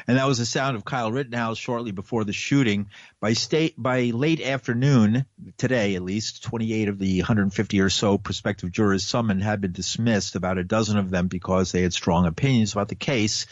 And 0.07 0.17
that 0.17 0.25
was 0.25 0.39
the 0.39 0.45
sound 0.45 0.75
of 0.75 0.85
Kyle 0.85 1.11
Rittenhouse 1.11 1.59
shortly 1.59 1.91
before 1.91 2.23
the 2.23 2.33
shooting. 2.33 2.87
By 3.19 3.33
state 3.33 3.75
by 3.77 4.05
late 4.05 4.41
afternoon 4.41 5.25
today, 5.57 5.93
at 5.95 6.01
least 6.01 6.43
28 6.43 6.87
of 6.87 6.97
the 6.97 7.19
150 7.19 7.79
or 7.81 7.89
so 7.91 8.17
prospective 8.17 8.71
jurors 8.71 9.05
summoned 9.05 9.43
had 9.43 9.61
been 9.61 9.73
dismissed. 9.73 10.35
About 10.35 10.57
a 10.57 10.63
dozen 10.63 10.97
of 10.97 11.11
them 11.11 11.27
because 11.27 11.71
they 11.71 11.83
had 11.83 11.93
strong 11.93 12.25
opinions 12.25 12.71
about 12.71 12.87
the 12.87 12.95
case, 12.95 13.45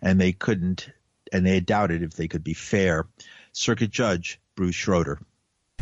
and 0.00 0.18
they 0.18 0.32
couldn't, 0.32 0.88
and 1.30 1.44
they 1.44 1.56
had 1.56 1.66
doubted 1.66 2.02
if 2.02 2.14
they 2.14 2.28
could 2.28 2.44
be 2.44 2.54
fair. 2.54 3.06
Circuit 3.52 3.90
Judge 3.90 4.40
Bruce 4.54 4.76
Schroeder. 4.76 5.18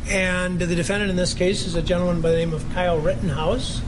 And 0.09 0.59
the 0.59 0.75
defendant 0.75 1.11
in 1.11 1.17
this 1.17 1.35
case 1.35 1.67
is 1.67 1.75
a 1.75 1.83
gentleman 1.83 2.21
by 2.21 2.31
the 2.31 2.37
name 2.37 2.53
of 2.53 2.69
Kyle 2.73 2.99
Rittenhouse, 2.99 3.81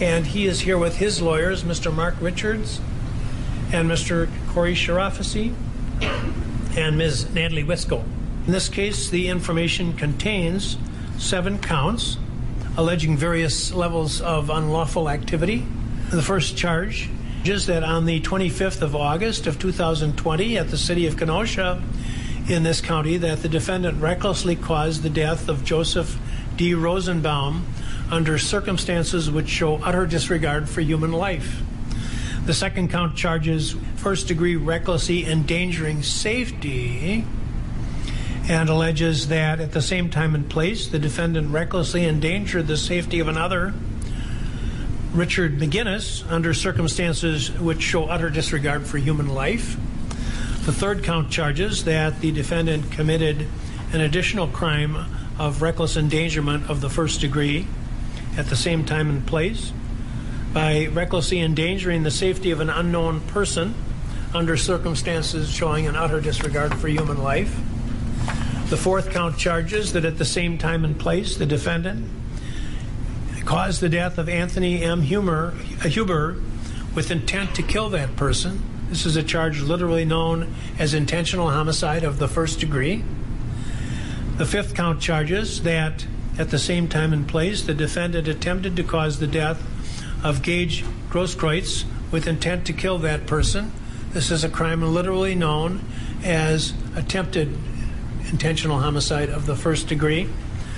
and 0.00 0.26
he 0.26 0.46
is 0.46 0.60
here 0.60 0.78
with 0.78 0.96
his 0.96 1.20
lawyers, 1.20 1.64
Mr. 1.64 1.92
Mark 1.92 2.14
Richards 2.20 2.80
and 3.72 3.90
Mr. 3.90 4.28
Corey 4.48 4.74
Chirafisi 4.74 5.54
and 6.76 6.96
Ms. 6.96 7.34
Natalie 7.34 7.64
Wisco. 7.64 8.04
In 8.46 8.52
this 8.52 8.68
case, 8.68 9.08
the 9.10 9.28
information 9.28 9.94
contains 9.94 10.76
seven 11.18 11.58
counts 11.58 12.18
alleging 12.76 13.16
various 13.16 13.72
levels 13.72 14.20
of 14.20 14.48
unlawful 14.48 15.08
activity. 15.08 15.66
The 16.10 16.22
first 16.22 16.56
charge 16.56 17.10
is 17.44 17.66
that 17.66 17.82
on 17.82 18.06
the 18.06 18.20
25th 18.20 18.82
of 18.82 18.94
August 18.94 19.46
of 19.46 19.58
2020 19.58 20.58
at 20.58 20.68
the 20.68 20.78
city 20.78 21.06
of 21.06 21.16
Kenosha 21.16 21.82
in 22.48 22.62
this 22.62 22.80
county 22.80 23.16
that 23.18 23.42
the 23.42 23.48
defendant 23.48 24.00
recklessly 24.00 24.56
caused 24.56 25.02
the 25.02 25.10
death 25.10 25.48
of 25.48 25.64
Joseph 25.64 26.18
D. 26.56 26.74
Rosenbaum 26.74 27.66
under 28.10 28.38
circumstances 28.38 29.30
which 29.30 29.48
show 29.48 29.76
utter 29.76 30.06
disregard 30.06 30.68
for 30.68 30.80
human 30.80 31.12
life. 31.12 31.62
The 32.44 32.54
second 32.54 32.90
count 32.90 33.16
charges 33.16 33.76
first 33.96 34.26
degree 34.26 34.56
recklessly 34.56 35.24
endangering 35.24 36.02
safety 36.02 37.24
and 38.48 38.68
alleges 38.68 39.28
that 39.28 39.60
at 39.60 39.72
the 39.72 39.80
same 39.80 40.10
time 40.10 40.34
and 40.34 40.50
place 40.50 40.88
the 40.88 40.98
defendant 40.98 41.50
recklessly 41.50 42.04
endangered 42.04 42.66
the 42.66 42.76
safety 42.76 43.20
of 43.20 43.28
another, 43.28 43.72
Richard 45.12 45.58
McGinnis, 45.58 46.28
under 46.30 46.52
circumstances 46.52 47.50
which 47.52 47.82
show 47.82 48.06
utter 48.06 48.30
disregard 48.30 48.86
for 48.86 48.98
human 48.98 49.28
life. 49.28 49.76
The 50.64 50.72
third 50.72 51.02
count 51.02 51.28
charges 51.28 51.82
that 51.84 52.20
the 52.20 52.30
defendant 52.30 52.92
committed 52.92 53.48
an 53.92 54.00
additional 54.00 54.46
crime 54.46 54.96
of 55.36 55.60
reckless 55.60 55.96
endangerment 55.96 56.70
of 56.70 56.80
the 56.80 56.88
first 56.88 57.20
degree 57.20 57.66
at 58.36 58.46
the 58.46 58.54
same 58.54 58.84
time 58.84 59.10
and 59.10 59.26
place 59.26 59.72
by 60.52 60.86
recklessly 60.86 61.40
endangering 61.40 62.04
the 62.04 62.12
safety 62.12 62.52
of 62.52 62.60
an 62.60 62.70
unknown 62.70 63.20
person 63.22 63.74
under 64.32 64.56
circumstances 64.56 65.50
showing 65.50 65.88
an 65.88 65.96
utter 65.96 66.20
disregard 66.20 66.72
for 66.76 66.86
human 66.86 67.20
life. 67.20 67.58
The 68.70 68.76
fourth 68.76 69.10
count 69.10 69.38
charges 69.38 69.94
that 69.94 70.04
at 70.04 70.16
the 70.16 70.24
same 70.24 70.58
time 70.58 70.84
and 70.84 70.96
place, 70.96 71.36
the 71.36 71.44
defendant 71.44 72.08
caused 73.44 73.80
the 73.80 73.88
death 73.88 74.16
of 74.16 74.28
Anthony 74.28 74.80
M. 74.80 75.02
Humer, 75.02 75.60
Huber 75.82 76.36
with 76.94 77.10
intent 77.10 77.56
to 77.56 77.64
kill 77.64 77.90
that 77.90 78.14
person. 78.14 78.62
This 78.92 79.06
is 79.06 79.16
a 79.16 79.22
charge 79.22 79.62
literally 79.62 80.04
known 80.04 80.54
as 80.78 80.92
intentional 80.92 81.48
homicide 81.48 82.04
of 82.04 82.18
the 82.18 82.28
first 82.28 82.60
degree. 82.60 83.02
The 84.36 84.44
fifth 84.44 84.74
count 84.74 85.00
charges 85.00 85.62
that 85.62 86.06
at 86.36 86.50
the 86.50 86.58
same 86.58 86.88
time 86.88 87.14
and 87.14 87.26
place, 87.26 87.62
the 87.62 87.72
defendant 87.72 88.28
attempted 88.28 88.76
to 88.76 88.82
cause 88.82 89.18
the 89.18 89.26
death 89.26 89.62
of 90.22 90.42
Gage 90.42 90.84
Grosskreutz 91.08 91.86
with 92.10 92.28
intent 92.28 92.66
to 92.66 92.74
kill 92.74 92.98
that 92.98 93.26
person. 93.26 93.72
This 94.10 94.30
is 94.30 94.44
a 94.44 94.50
crime 94.50 94.82
literally 94.82 95.34
known 95.34 95.82
as 96.22 96.74
attempted 96.94 97.56
intentional 98.30 98.80
homicide 98.80 99.30
of 99.30 99.46
the 99.46 99.56
first 99.56 99.88
degree. 99.88 100.28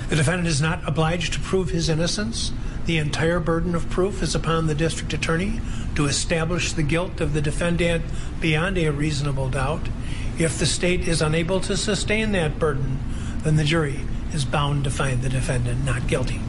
The 0.07 0.15
defendant 0.15 0.47
is 0.47 0.61
not 0.61 0.87
obliged 0.87 1.33
to 1.33 1.41
prove 1.41 1.71
his 1.71 1.89
innocence. 1.89 2.53
The 2.85 2.97
entire 2.97 3.39
burden 3.39 3.73
of 3.73 3.89
proof 3.89 4.21
is 4.21 4.35
upon 4.35 4.67
the 4.67 4.75
district 4.75 5.11
attorney 5.11 5.59
to 5.95 6.05
establish 6.05 6.71
the 6.71 6.83
guilt 6.83 7.19
of 7.19 7.33
the 7.33 7.41
defendant 7.41 8.05
beyond 8.39 8.77
a 8.77 8.89
reasonable 8.89 9.49
doubt. 9.49 9.87
If 10.37 10.59
the 10.59 10.67
state 10.67 11.07
is 11.07 11.21
unable 11.21 11.59
to 11.61 11.77
sustain 11.77 12.31
that 12.33 12.59
burden, 12.59 12.99
then 13.39 13.55
the 13.55 13.63
jury 13.63 14.01
is 14.33 14.45
bound 14.45 14.83
to 14.83 14.91
find 14.91 15.21
the 15.21 15.29
defendant 15.29 15.83
not 15.83 16.07
guilty. 16.07 16.41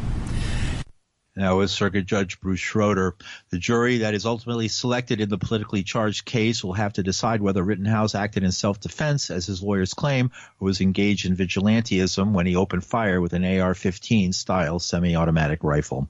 That 1.37 1.51
was 1.51 1.70
Circuit 1.70 2.07
Judge 2.07 2.40
Bruce 2.40 2.61
Schroeder. 2.61 3.14
The 3.51 3.59
jury 3.59 3.99
that 3.99 4.14
is 4.14 4.25
ultimately 4.25 4.68
selected 4.68 5.20
in 5.20 5.29
the 5.29 5.37
politically 5.37 5.83
charged 5.83 6.25
case 6.25 6.64
will 6.64 6.72
have 6.72 6.94
to 6.94 7.03
decide 7.03 7.42
whether 7.42 7.62
Rittenhouse 7.62 8.14
acted 8.14 8.42
in 8.42 8.53
self-defense, 8.53 9.31
as 9.31 9.44
his 9.44 9.62
lawyers 9.62 9.92
claim, 9.92 10.31
or 10.59 10.64
was 10.64 10.81
engaged 10.81 11.27
in 11.27 11.37
vigilantism 11.37 12.33
when 12.33 12.46
he 12.46 12.57
opened 12.57 12.85
fire 12.85 13.20
with 13.20 13.35
an 13.35 13.44
AR-15 13.44 14.33
style 14.33 14.79
semi-automatic 14.79 15.62
rifle. 15.62 16.09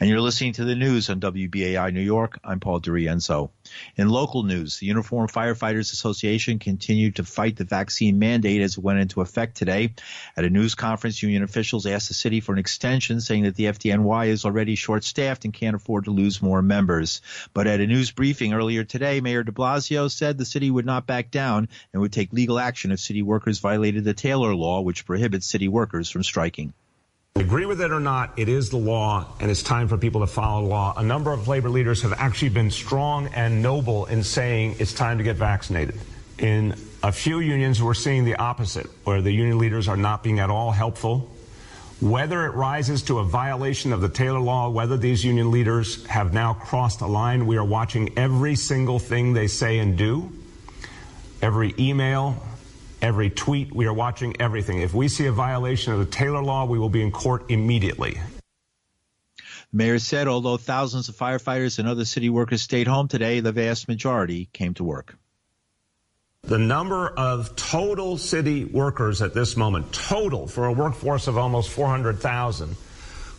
And 0.00 0.08
you're 0.08 0.22
listening 0.22 0.54
to 0.54 0.64
the 0.64 0.74
news 0.74 1.10
on 1.10 1.20
WBAI 1.20 1.92
New 1.92 2.00
York. 2.00 2.38
I'm 2.42 2.60
Paul 2.60 2.80
DiRienzo. 2.80 3.50
In 3.96 4.08
local 4.08 4.42
news, 4.42 4.78
the 4.78 4.86
Uniformed 4.86 5.32
Firefighters 5.32 5.92
Association 5.92 6.58
continued 6.58 7.16
to 7.16 7.24
fight 7.24 7.56
the 7.56 7.64
vaccine 7.64 8.18
mandate 8.18 8.60
as 8.60 8.76
it 8.76 8.84
went 8.84 9.00
into 9.00 9.20
effect 9.20 9.56
today. 9.56 9.94
At 10.36 10.44
a 10.44 10.50
news 10.50 10.74
conference, 10.74 11.22
union 11.22 11.42
officials 11.42 11.86
asked 11.86 12.08
the 12.08 12.14
city 12.14 12.40
for 12.40 12.52
an 12.52 12.58
extension, 12.58 13.20
saying 13.20 13.44
that 13.44 13.54
the 13.54 13.64
FDNY 13.64 14.28
is 14.28 14.44
already 14.44 14.74
short-staffed 14.74 15.44
and 15.44 15.54
can't 15.54 15.76
afford 15.76 16.04
to 16.04 16.10
lose 16.10 16.42
more 16.42 16.62
members. 16.62 17.20
But 17.52 17.66
at 17.66 17.80
a 17.80 17.86
news 17.86 18.10
briefing 18.10 18.52
earlier 18.52 18.84
today, 18.84 19.20
Mayor 19.20 19.42
de 19.42 19.52
Blasio 19.52 20.10
said 20.10 20.38
the 20.38 20.44
city 20.44 20.70
would 20.70 20.86
not 20.86 21.06
back 21.06 21.30
down 21.30 21.68
and 21.92 22.02
would 22.02 22.12
take 22.12 22.32
legal 22.32 22.58
action 22.58 22.92
if 22.92 23.00
city 23.00 23.22
workers 23.22 23.58
violated 23.58 24.04
the 24.04 24.14
Taylor 24.14 24.54
Law, 24.54 24.80
which 24.80 25.06
prohibits 25.06 25.46
city 25.46 25.68
workers 25.68 26.10
from 26.10 26.22
striking. 26.22 26.74
Agree 27.36 27.66
with 27.66 27.80
it 27.80 27.90
or 27.90 27.98
not, 27.98 28.32
it 28.36 28.48
is 28.48 28.70
the 28.70 28.76
law, 28.76 29.26
and 29.40 29.50
it's 29.50 29.64
time 29.64 29.88
for 29.88 29.98
people 29.98 30.20
to 30.20 30.26
follow 30.28 30.62
the 30.62 30.68
law. 30.68 30.94
A 30.96 31.02
number 31.02 31.32
of 31.32 31.48
labor 31.48 31.68
leaders 31.68 32.02
have 32.02 32.12
actually 32.12 32.50
been 32.50 32.70
strong 32.70 33.26
and 33.34 33.60
noble 33.60 34.06
in 34.06 34.22
saying 34.22 34.76
it's 34.78 34.92
time 34.92 35.18
to 35.18 35.24
get 35.24 35.34
vaccinated. 35.34 35.98
In 36.38 36.76
a 37.02 37.10
few 37.10 37.40
unions, 37.40 37.82
we're 37.82 37.94
seeing 37.94 38.24
the 38.24 38.36
opposite, 38.36 38.86
where 39.02 39.20
the 39.20 39.32
union 39.32 39.58
leaders 39.58 39.88
are 39.88 39.96
not 39.96 40.22
being 40.22 40.38
at 40.38 40.48
all 40.48 40.70
helpful. 40.70 41.28
Whether 42.00 42.46
it 42.46 42.54
rises 42.54 43.02
to 43.04 43.18
a 43.18 43.24
violation 43.24 43.92
of 43.92 44.00
the 44.00 44.08
Taylor 44.08 44.38
Law, 44.38 44.70
whether 44.70 44.96
these 44.96 45.24
union 45.24 45.50
leaders 45.50 46.06
have 46.06 46.32
now 46.32 46.54
crossed 46.54 47.00
a 47.00 47.06
line, 47.08 47.48
we 47.48 47.56
are 47.56 47.64
watching 47.64 48.16
every 48.16 48.54
single 48.54 49.00
thing 49.00 49.32
they 49.32 49.48
say 49.48 49.80
and 49.80 49.98
do, 49.98 50.30
every 51.42 51.74
email, 51.80 52.40
every 53.04 53.28
tweet. 53.28 53.70
We 53.70 53.84
are 53.86 53.92
watching 53.92 54.34
everything. 54.40 54.80
If 54.80 54.94
we 54.94 55.08
see 55.08 55.26
a 55.26 55.32
violation 55.32 55.92
of 55.92 55.98
the 55.98 56.06
Taylor 56.06 56.42
law, 56.42 56.64
we 56.64 56.78
will 56.78 56.88
be 56.88 57.02
in 57.02 57.12
court 57.12 57.50
immediately. 57.50 58.18
The 59.36 59.42
mayor 59.76 59.98
said 59.98 60.26
although 60.26 60.56
thousands 60.56 61.10
of 61.10 61.14
firefighters 61.14 61.78
and 61.78 61.86
other 61.86 62.06
city 62.06 62.30
workers 62.30 62.62
stayed 62.62 62.86
home 62.86 63.08
today, 63.08 63.40
the 63.40 63.52
vast 63.52 63.88
majority 63.88 64.48
came 64.54 64.72
to 64.74 64.84
work. 64.84 65.18
The 66.44 66.58
number 66.58 67.08
of 67.08 67.54
total 67.56 68.16
city 68.16 68.64
workers 68.64 69.20
at 69.20 69.34
this 69.34 69.54
moment, 69.54 69.92
total 69.92 70.46
for 70.46 70.64
a 70.64 70.72
workforce 70.72 71.26
of 71.26 71.36
almost 71.36 71.68
400,000 71.70 72.74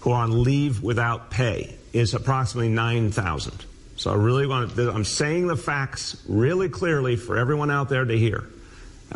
who 0.01 0.11
are 0.11 0.23
on 0.23 0.43
leave 0.43 0.83
without 0.83 1.31
pay, 1.31 1.75
is 1.91 2.13
approximately 2.13 2.69
9,000. 2.69 3.65
So 3.95 4.11
I 4.11 4.15
really 4.15 4.45
want 4.45 4.75
to, 4.75 4.91
I'm 4.91 5.05
saying 5.05 5.47
the 5.47 5.55
facts 5.55 6.21
really 6.27 6.69
clearly 6.69 7.15
for 7.15 7.35
everyone 7.35 7.71
out 7.71 7.89
there 7.89 8.05
to 8.05 8.15
hear. 8.15 8.43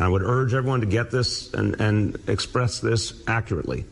I 0.00 0.08
would 0.08 0.22
urge 0.22 0.54
everyone 0.54 0.80
to 0.80 0.86
get 0.86 1.10
this 1.10 1.52
and, 1.52 1.80
and 1.80 2.18
express 2.26 2.80
this 2.80 3.22
accurately. 3.26 3.84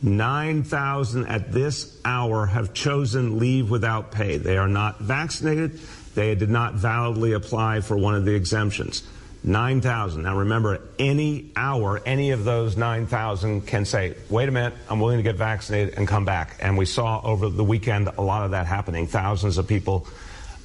9,000 0.00 1.26
at 1.26 1.52
this 1.52 2.00
hour 2.04 2.46
have 2.46 2.72
chosen 2.72 3.38
leave 3.38 3.68
without 3.70 4.12
pay. 4.12 4.36
They 4.36 4.56
are 4.56 4.68
not 4.68 5.00
vaccinated. 5.00 5.80
They 6.14 6.34
did 6.34 6.50
not 6.50 6.74
validly 6.74 7.32
apply 7.32 7.80
for 7.80 7.96
one 7.96 8.14
of 8.14 8.24
the 8.24 8.34
exemptions. 8.34 9.02
9,000. 9.44 10.22
Now 10.22 10.36
remember, 10.38 10.80
any 10.98 11.50
hour, 11.56 12.00
any 12.04 12.30
of 12.32 12.44
those 12.44 12.76
9,000 12.76 13.66
can 13.66 13.84
say, 13.84 14.14
wait 14.28 14.48
a 14.48 14.52
minute, 14.52 14.74
I'm 14.88 15.00
willing 15.00 15.18
to 15.18 15.22
get 15.22 15.36
vaccinated 15.36 15.94
and 15.96 16.06
come 16.08 16.24
back. 16.24 16.56
And 16.60 16.76
we 16.76 16.86
saw 16.86 17.20
over 17.22 17.48
the 17.48 17.64
weekend 17.64 18.08
a 18.08 18.22
lot 18.22 18.44
of 18.44 18.52
that 18.52 18.66
happening. 18.66 19.06
Thousands 19.06 19.58
of 19.58 19.66
people 19.66 20.06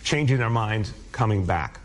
changing 0.04 0.38
their 0.38 0.49
minds, 0.49 0.91
coming 1.12 1.45
back. 1.45 1.80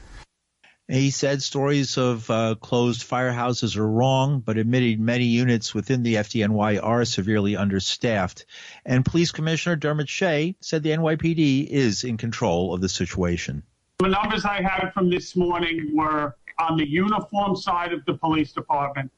He 0.90 1.10
said 1.10 1.42
stories 1.42 1.98
of 1.98 2.30
uh, 2.30 2.54
closed 2.54 3.06
firehouses 3.06 3.76
are 3.76 3.86
wrong, 3.86 4.40
but 4.40 4.56
admitted 4.56 4.98
many 4.98 5.26
units 5.26 5.74
within 5.74 6.02
the 6.02 6.14
FDNY 6.14 6.82
are 6.82 7.04
severely 7.04 7.56
understaffed. 7.56 8.46
And 8.86 9.04
Police 9.04 9.30
Commissioner 9.30 9.76
Dermot 9.76 10.08
Shea 10.08 10.56
said 10.60 10.82
the 10.82 10.92
NYPD 10.92 11.66
is 11.66 12.04
in 12.04 12.16
control 12.16 12.72
of 12.72 12.80
the 12.80 12.88
situation. 12.88 13.64
The 13.98 14.08
numbers 14.08 14.46
I 14.46 14.62
had 14.62 14.92
from 14.94 15.10
this 15.10 15.36
morning 15.36 15.90
were 15.94 16.34
on 16.58 16.78
the 16.78 16.88
uniform 16.88 17.54
side 17.54 17.92
of 17.92 18.02
the 18.06 18.14
police 18.14 18.52
department. 18.52 19.12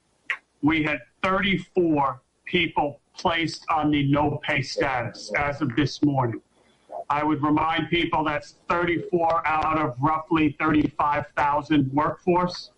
We 0.62 0.83
had 0.83 0.98
34 1.22 2.20
people 2.46 3.00
placed 3.16 3.64
on 3.70 3.92
the 3.92 4.11
no 4.11 4.40
pay 4.42 4.62
status 4.62 5.33
as 5.37 5.61
of 5.61 5.76
this 5.76 6.02
morning. 6.02 6.40
I 7.10 7.24
would 7.24 7.42
remind 7.42 7.90
people 7.90 8.22
that's 8.22 8.54
34 8.68 9.46
out 9.46 9.78
of 9.78 9.96
roughly 10.00 10.56
35,000 10.60 11.92
workforce. 11.92 12.70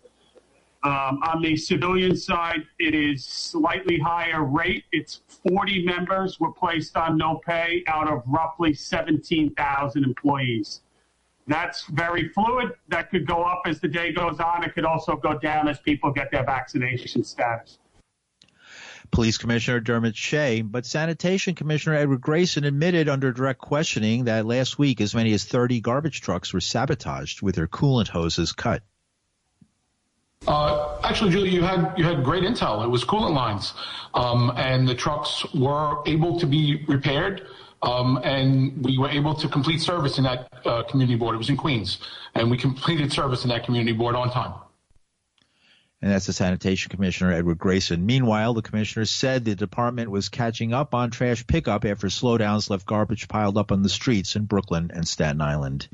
Um, 0.81 1.21
on 1.23 1.41
the 1.41 1.55
civilian 1.55 2.17
side, 2.17 2.63
it 2.79 2.95
is 2.95 3.23
slightly 3.23 3.99
higher 3.99 4.43
rate. 4.43 4.85
It's 4.91 5.21
40 5.47 5.85
members 5.85 6.39
were 6.39 6.51
placed 6.51 6.97
on 6.97 7.15
no 7.15 7.41
pay 7.45 7.83
out 7.87 8.11
of 8.11 8.23
roughly 8.25 8.73
17,000 8.73 10.03
employees. 10.03 10.81
That's 11.47 11.85
very 11.85 12.29
fluid. 12.29 12.71
That 12.87 13.11
could 13.11 13.27
go 13.27 13.43
up 13.43 13.61
as 13.67 13.79
the 13.79 13.87
day 13.87 14.11
goes 14.11 14.39
on. 14.39 14.63
It 14.63 14.73
could 14.73 14.85
also 14.85 15.15
go 15.15 15.37
down 15.37 15.67
as 15.67 15.79
people 15.79 16.11
get 16.11 16.31
their 16.31 16.43
vaccination 16.43 17.23
status. 17.23 17.77
Police 19.13 19.37
Commissioner 19.37 19.79
Dermot 19.79 20.15
Shea, 20.15 20.63
but 20.63 20.87
Sanitation 20.87 21.53
Commissioner 21.53 21.95
Edward 21.95 22.19
Grayson 22.19 22.63
admitted 22.63 23.07
under 23.07 23.31
direct 23.31 23.59
questioning 23.59 24.25
that 24.25 24.47
last 24.47 24.79
week 24.79 24.99
as 24.99 25.13
many 25.13 25.33
as 25.33 25.45
30 25.45 25.81
garbage 25.81 26.21
trucks 26.21 26.51
were 26.51 26.59
sabotaged 26.59 27.43
with 27.43 27.53
their 27.53 27.67
coolant 27.67 28.07
hoses 28.07 28.53
cut. 28.53 28.81
Uh, 30.47 30.97
actually, 31.03 31.29
Julie, 31.29 31.51
you 31.51 31.61
had 31.61 31.93
you 31.95 32.03
had 32.03 32.23
great 32.23 32.43
intel. 32.43 32.83
It 32.83 32.89
was 32.89 33.05
coolant 33.05 33.35
lines, 33.35 33.75
um, 34.15 34.51
and 34.57 34.89
the 34.89 34.95
trucks 34.95 35.45
were 35.53 36.01
able 36.07 36.39
to 36.39 36.47
be 36.47 36.83
repaired, 36.87 37.47
um, 37.83 38.19
and 38.23 38.83
we 38.83 38.97
were 38.97 39.09
able 39.09 39.35
to 39.35 39.47
complete 39.47 39.79
service 39.79 40.17
in 40.17 40.23
that 40.23 40.51
uh, 40.65 40.83
community 40.89 41.15
board. 41.15 41.35
It 41.35 41.37
was 41.37 41.49
in 41.49 41.55
Queens, 41.55 41.99
and 42.33 42.49
we 42.49 42.57
completed 42.57 43.13
service 43.13 43.43
in 43.43 43.49
that 43.51 43.63
community 43.63 43.95
board 43.95 44.15
on 44.15 44.31
time 44.31 44.53
and 46.03 46.11
that's 46.11 46.25
the 46.25 46.33
sanitation 46.33 46.89
commissioner 46.89 47.31
Edward 47.31 47.57
Grayson. 47.57 48.05
Meanwhile, 48.05 48.55
the 48.55 48.61
commissioner 48.61 49.05
said 49.05 49.45
the 49.45 49.55
department 49.55 50.11
was 50.11 50.27
catching 50.27 50.73
up 50.73 50.93
on 50.93 51.11
trash 51.11 51.47
pickup 51.47 51.85
after 51.85 52.07
slowdowns 52.07 52.69
left 52.69 52.85
garbage 52.85 53.29
piled 53.29 53.57
up 53.57 53.71
on 53.71 53.83
the 53.83 53.89
streets 53.89 54.35
in 54.35 54.43
Brooklyn 54.43 54.91
and 54.93 55.07
Staten 55.07 55.39
Island. 55.39 55.87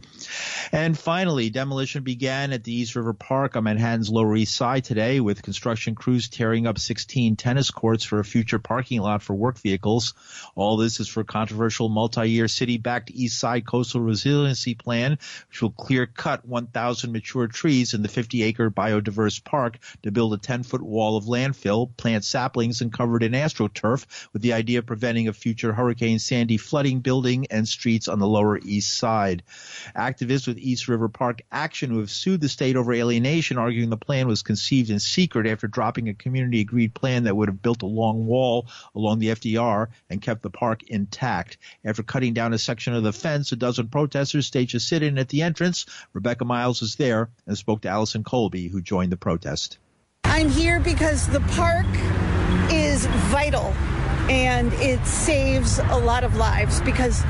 And 0.72 0.98
finally, 0.98 1.52
demolition 1.52 2.02
began 2.02 2.54
at 2.54 2.64
the 2.64 2.74
East 2.74 2.96
River 2.96 3.14
Park 3.14 3.56
on 3.56 3.66
Manhattan's 3.66 4.10
Lower 4.10 4.36
East 4.36 4.56
Side 4.56 4.84
today 4.84 5.20
with 5.20 5.44
construction 5.44 5.94
crews 5.94 6.28
tearing 6.28 6.66
up 6.66 6.80
16 6.80 7.36
tennis 7.36 7.70
courts 7.70 8.04
for 8.04 8.20
a 8.20 8.26
future 8.26 8.58
parking 8.58 9.02
lot 9.02 9.22
for 9.22 9.36
work 9.36 9.60
vehicles. 9.60 10.16
All 10.56 10.78
this 10.78 11.00
is 11.00 11.08
for 11.08 11.24
controversial 11.24 11.88
multi-year 11.88 12.48
city-backed 12.48 13.12
East 13.12 13.40
Side 13.40 13.64
Coastal 13.64 14.02
Resiliency 14.02 14.74
Plan, 14.74 15.20
which 15.50 15.62
will 15.62 15.70
clear 15.70 16.08
cut 16.08 16.48
1,000 16.48 17.12
mature 17.12 17.46
trees 17.46 17.94
in 17.94 18.02
the 18.02 18.10
50-acre 18.10 18.72
biodiverse 18.72 19.44
park 19.44 19.78
to 20.04 20.12
build 20.12 20.34
a 20.34 20.38
10 20.38 20.64
foot 20.64 20.82
wall 20.82 21.18
of 21.18 21.26
landfill, 21.26 21.96
plant 21.98 22.24
saplings, 22.24 22.82
and 22.82 22.94
cover 22.94 23.18
it 23.18 23.24
in 23.24 23.34
astroturf 23.34 24.06
with 24.34 24.42
the 24.42 24.54
idea 24.54 24.80
of 24.80 24.86
preventing 24.86 25.28
a 25.28 25.34
future 25.34 25.74
Hurricane 25.74 26.20
Sandy 26.20 26.58
flooding 26.58 27.00
building 27.02 27.48
and 27.50 27.68
streets 27.68 28.08
on 28.08 28.20
the 28.20 28.28
Lower 28.28 28.58
East 28.58 28.98
Side. 28.98 29.44
Activists 29.96 30.48
with 30.48 30.58
East 30.58 30.88
River 30.88 31.10
Park 31.10 31.42
Action 31.52 31.90
who 31.90 32.00
have 32.00 32.12
sued 32.12 32.42
the 32.42 32.50
state 32.50 32.76
over 32.76 32.94
alienation, 32.94 33.58
arguing 33.58 33.90
the 33.90 33.98
plan 33.98 34.28
was 34.28 34.42
conceived 34.42 34.90
in 34.90 35.00
secret 35.00 35.48
after 35.48 35.68
dropping 35.68 36.10
a 36.10 36.14
community 36.14 36.62
agreed 36.62 36.94
plan 36.94 37.24
that 37.24 37.36
would 37.36 37.50
have 37.50 37.62
built 37.62 37.82
a 37.82 37.88
long 37.88 38.26
wall 38.26 38.68
along 38.96 39.20
the 39.20 39.30
FDR 39.30 39.88
and 40.10 40.22
kept 40.22 40.42
the 40.42 40.50
park 40.50 40.84
intact. 40.84 41.58
After 41.84 42.04
cutting 42.04 42.34
down 42.34 42.54
a 42.54 42.58
section 42.58 42.94
of 42.94 43.04
the 43.04 43.14
fence, 43.14 43.52
a 43.52 43.56
dozen 43.56 43.90
protesters 43.90 44.48
staged 44.48 44.76
a 44.76 44.80
sit 44.80 45.04
in 45.04 45.18
at 45.18 45.30
the 45.30 45.42
entrance. 45.42 45.86
Rebecca 46.14 46.46
Miles 46.46 46.82
was 46.82 46.96
there 46.96 47.30
and 47.46 47.58
spoke 47.58 47.82
to 47.82 47.90
Allison 47.90 48.24
Colby, 48.24 48.68
who 48.68 48.82
joined 48.82 49.12
the 49.12 49.18
protest. 49.18 49.78
I'm 50.30 50.48
here 50.48 50.80
because 50.80 51.28
the 51.28 51.42
park 51.58 51.88
is 52.72 53.08
vital 53.32 53.74
and 54.30 54.72
it 54.74 55.04
saves 55.06 55.80
a 55.80 55.98
lot 55.98 56.24
of 56.24 56.36
lives 56.38 56.82
because 56.82 57.24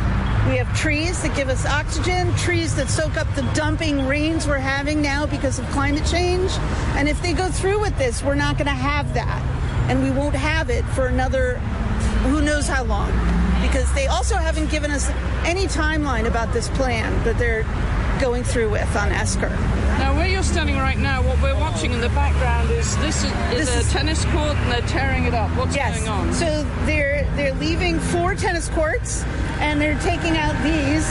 we 0.49 0.57
have 0.57 0.77
trees 0.77 1.21
that 1.23 1.33
give 1.33 1.47
us 1.47 1.65
oxygen, 1.65 2.35
trees 2.35 2.75
that 2.75 2.89
soak 2.89 3.15
up 3.15 3.33
the 3.35 3.43
dumping 3.53 4.05
rains 4.05 4.45
we're 4.45 4.57
having 4.57 5.01
now 5.01 5.25
because 5.25 5.59
of 5.59 5.65
climate 5.69 6.05
change. 6.05 6.51
And 6.97 7.07
if 7.07 7.21
they 7.21 7.31
go 7.31 7.49
through 7.49 7.79
with 7.79 7.97
this, 7.97 8.21
we're 8.21 8.35
not 8.35 8.57
going 8.57 8.67
to 8.67 8.73
have 8.73 9.13
that. 9.13 9.41
And 9.89 10.03
we 10.03 10.11
won't 10.11 10.35
have 10.35 10.69
it 10.69 10.83
for 10.87 11.07
another 11.07 11.55
who 12.25 12.41
knows 12.41 12.67
how 12.67 12.83
long. 12.83 13.11
Because 13.61 13.91
they 13.93 14.07
also 14.07 14.35
haven't 14.35 14.69
given 14.71 14.91
us 14.91 15.09
any 15.45 15.67
timeline 15.67 16.27
about 16.27 16.51
this 16.51 16.67
plan 16.69 17.23
that 17.23 17.37
they're 17.37 17.63
going 18.19 18.43
through 18.43 18.69
with 18.69 18.95
on 18.95 19.11
Esker. 19.11 19.55
Now, 19.97 20.15
where 20.15 20.27
you're 20.27 20.43
standing 20.43 20.77
right 20.77 20.97
now, 20.97 21.21
what 21.21 21.41
we're 21.41 21.59
watching 21.59 21.91
in 21.91 22.01
the 22.01 22.09
background 22.09 22.69
is 22.71 22.97
this 22.97 23.23
is, 23.23 23.31
is 23.51 23.67
this 23.67 23.75
a 23.75 23.79
is, 23.79 23.91
tennis 23.91 24.25
court, 24.25 24.55
and 24.55 24.71
they're 24.71 24.87
tearing 24.87 25.25
it 25.25 25.33
up. 25.33 25.49
What's 25.57 25.75
yes. 25.75 25.97
going 25.97 26.09
on? 26.09 26.33
So 26.33 26.63
they're 26.85 27.23
they're 27.35 27.53
leaving 27.55 27.99
four 27.99 28.35
tennis 28.35 28.69
courts, 28.69 29.23
and 29.59 29.79
they're 29.81 29.99
taking 29.99 30.37
out 30.37 30.55
these. 30.63 31.07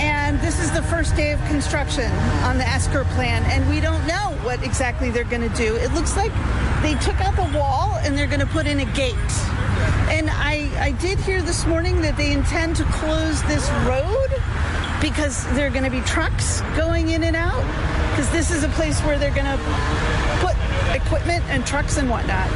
And 0.00 0.40
this 0.40 0.60
is 0.60 0.70
the 0.70 0.82
first 0.84 1.16
day 1.16 1.32
of 1.32 1.44
construction 1.46 2.10
on 2.44 2.56
the 2.56 2.66
Esker 2.66 3.04
plan, 3.16 3.42
and 3.44 3.68
we 3.68 3.80
don't 3.80 4.06
know 4.06 4.38
what 4.42 4.62
exactly 4.62 5.10
they're 5.10 5.24
going 5.24 5.48
to 5.48 5.56
do. 5.56 5.76
It 5.76 5.92
looks 5.92 6.16
like 6.16 6.32
they 6.82 6.94
took 6.94 7.20
out 7.20 7.36
the 7.36 7.58
wall 7.58 7.98
and 8.02 8.16
they're 8.16 8.26
going 8.26 8.40
to 8.40 8.46
put 8.46 8.66
in 8.66 8.80
a 8.80 8.84
gate. 8.92 9.14
And 10.08 10.30
I, 10.30 10.70
I 10.78 10.92
did 10.92 11.18
hear 11.18 11.42
this 11.42 11.66
morning 11.66 12.00
that 12.02 12.16
they 12.16 12.32
intend 12.32 12.76
to 12.76 12.84
close 12.84 13.42
this 13.44 13.68
road 13.86 14.30
because 15.00 15.44
there 15.54 15.66
are 15.66 15.70
going 15.70 15.84
to 15.84 15.90
be 15.90 16.00
trucks 16.02 16.60
going 16.76 17.08
in 17.08 17.24
and 17.24 17.36
out 17.36 17.64
because 18.10 18.30
this 18.30 18.50
is 18.50 18.64
a 18.64 18.68
place 18.70 19.00
where 19.00 19.18
they're 19.18 19.34
going 19.34 19.46
to 19.46 19.58
put 20.40 20.54
equipment 20.94 21.44
and 21.48 21.66
trucks 21.66 21.96
and 21.96 22.10
whatnot. 22.10 22.48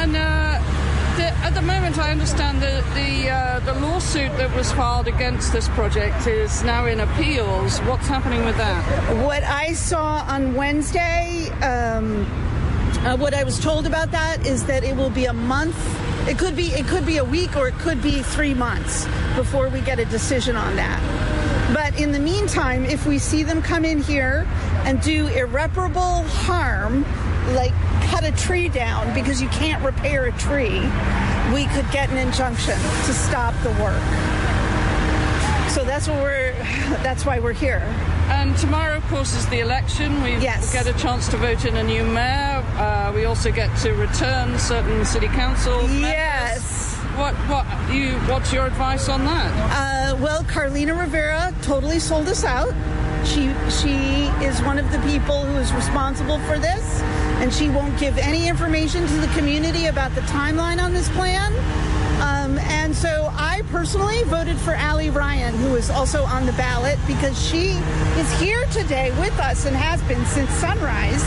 And 0.00 0.16
uh, 0.16 0.60
the, 1.16 1.26
at 1.44 1.54
the 1.54 1.62
moment, 1.62 1.98
I 1.98 2.10
understand 2.10 2.60
that 2.62 2.84
the 2.94 3.30
uh, 3.30 3.60
the 3.60 3.74
lawsuit 3.80 4.36
that 4.36 4.54
was 4.54 4.70
filed 4.72 5.08
against 5.08 5.52
this 5.52 5.68
project 5.68 6.26
is 6.26 6.62
now 6.62 6.86
in 6.86 7.00
appeals. 7.00 7.78
What's 7.80 8.06
happening 8.06 8.44
with 8.44 8.56
that? 8.56 9.24
What 9.24 9.42
I 9.42 9.72
saw 9.72 10.24
on 10.28 10.54
Wednesday. 10.54 11.50
Um, 11.62 12.26
uh, 13.04 13.16
what 13.16 13.34
I 13.34 13.44
was 13.44 13.60
told 13.60 13.86
about 13.86 14.10
that 14.12 14.46
is 14.46 14.64
that 14.64 14.82
it 14.82 14.96
will 14.96 15.10
be 15.10 15.26
a 15.26 15.32
month. 15.32 15.76
It 16.28 16.38
could 16.38 16.56
be 16.56 16.68
it 16.68 16.86
could 16.86 17.04
be 17.04 17.18
a 17.18 17.24
week 17.24 17.56
or 17.56 17.68
it 17.68 17.74
could 17.74 18.00
be 18.02 18.22
three 18.22 18.54
months 18.54 19.06
before 19.36 19.68
we 19.68 19.80
get 19.80 19.98
a 19.98 20.06
decision 20.06 20.56
on 20.56 20.76
that. 20.76 21.23
But 21.74 21.98
in 21.98 22.12
the 22.12 22.20
meantime, 22.20 22.84
if 22.84 23.04
we 23.04 23.18
see 23.18 23.42
them 23.42 23.60
come 23.60 23.84
in 23.84 24.00
here 24.00 24.46
and 24.84 25.00
do 25.02 25.26
irreparable 25.26 26.22
harm, 26.22 27.04
like 27.54 27.72
cut 28.04 28.22
a 28.24 28.30
tree 28.30 28.68
down 28.68 29.12
because 29.12 29.42
you 29.42 29.48
can't 29.48 29.84
repair 29.84 30.26
a 30.26 30.32
tree, 30.38 30.80
we 31.52 31.66
could 31.74 31.90
get 31.90 32.10
an 32.10 32.16
injunction 32.16 32.78
to 32.78 33.12
stop 33.12 33.54
the 33.64 33.70
work. 33.82 34.00
So 35.74 35.84
that's 35.84 36.06
what 36.06 36.22
we're. 36.22 36.52
That's 37.02 37.26
why 37.26 37.40
we're 37.40 37.52
here. 37.52 37.82
And 38.28 38.56
tomorrow, 38.56 38.96
of 38.96 39.04
course, 39.08 39.34
is 39.34 39.46
the 39.48 39.58
election. 39.58 40.22
We 40.22 40.36
yes. 40.36 40.72
get 40.72 40.86
a 40.86 40.92
chance 40.96 41.28
to 41.28 41.36
vote 41.36 41.64
in 41.64 41.76
a 41.76 41.82
new 41.82 42.04
mayor. 42.04 42.62
Uh, 42.76 43.12
we 43.14 43.24
also 43.24 43.50
get 43.50 43.76
to 43.78 43.92
return 43.94 44.56
certain 44.58 45.04
city 45.04 45.26
council. 45.26 45.82
Yes. 45.90 46.60
Members. 46.60 46.83
What 47.16 47.34
what 47.48 47.64
you 47.94 48.14
what's 48.28 48.52
your 48.52 48.66
advice 48.66 49.08
on 49.08 49.24
that? 49.24 49.52
Uh, 49.70 50.16
well, 50.16 50.42
Carlina 50.44 50.94
Rivera 50.94 51.54
totally 51.62 52.00
sold 52.00 52.26
us 52.26 52.42
out. 52.42 52.74
She 53.24 53.54
she 53.70 54.26
is 54.44 54.60
one 54.62 54.78
of 54.78 54.90
the 54.90 54.98
people 55.00 55.44
who 55.44 55.56
is 55.58 55.72
responsible 55.72 56.40
for 56.40 56.58
this, 56.58 57.02
and 57.40 57.54
she 57.54 57.68
won't 57.68 57.96
give 58.00 58.18
any 58.18 58.48
information 58.48 59.06
to 59.06 59.14
the 59.14 59.28
community 59.28 59.86
about 59.86 60.12
the 60.16 60.22
timeline 60.22 60.82
on 60.82 60.92
this 60.92 61.08
plan. 61.10 61.52
Um, 62.20 62.58
and 62.58 62.94
so 62.94 63.30
I 63.34 63.62
personally 63.70 64.24
voted 64.24 64.56
for 64.56 64.72
Allie 64.72 65.10
Ryan, 65.10 65.54
who 65.54 65.76
is 65.76 65.90
also 65.90 66.24
on 66.24 66.46
the 66.46 66.52
ballot, 66.54 66.98
because 67.06 67.40
she 67.40 67.70
is 68.18 68.40
here 68.40 68.66
today 68.72 69.10
with 69.20 69.38
us 69.38 69.66
and 69.66 69.76
has 69.76 70.02
been 70.02 70.24
since 70.26 70.50
sunrise. 70.50 71.22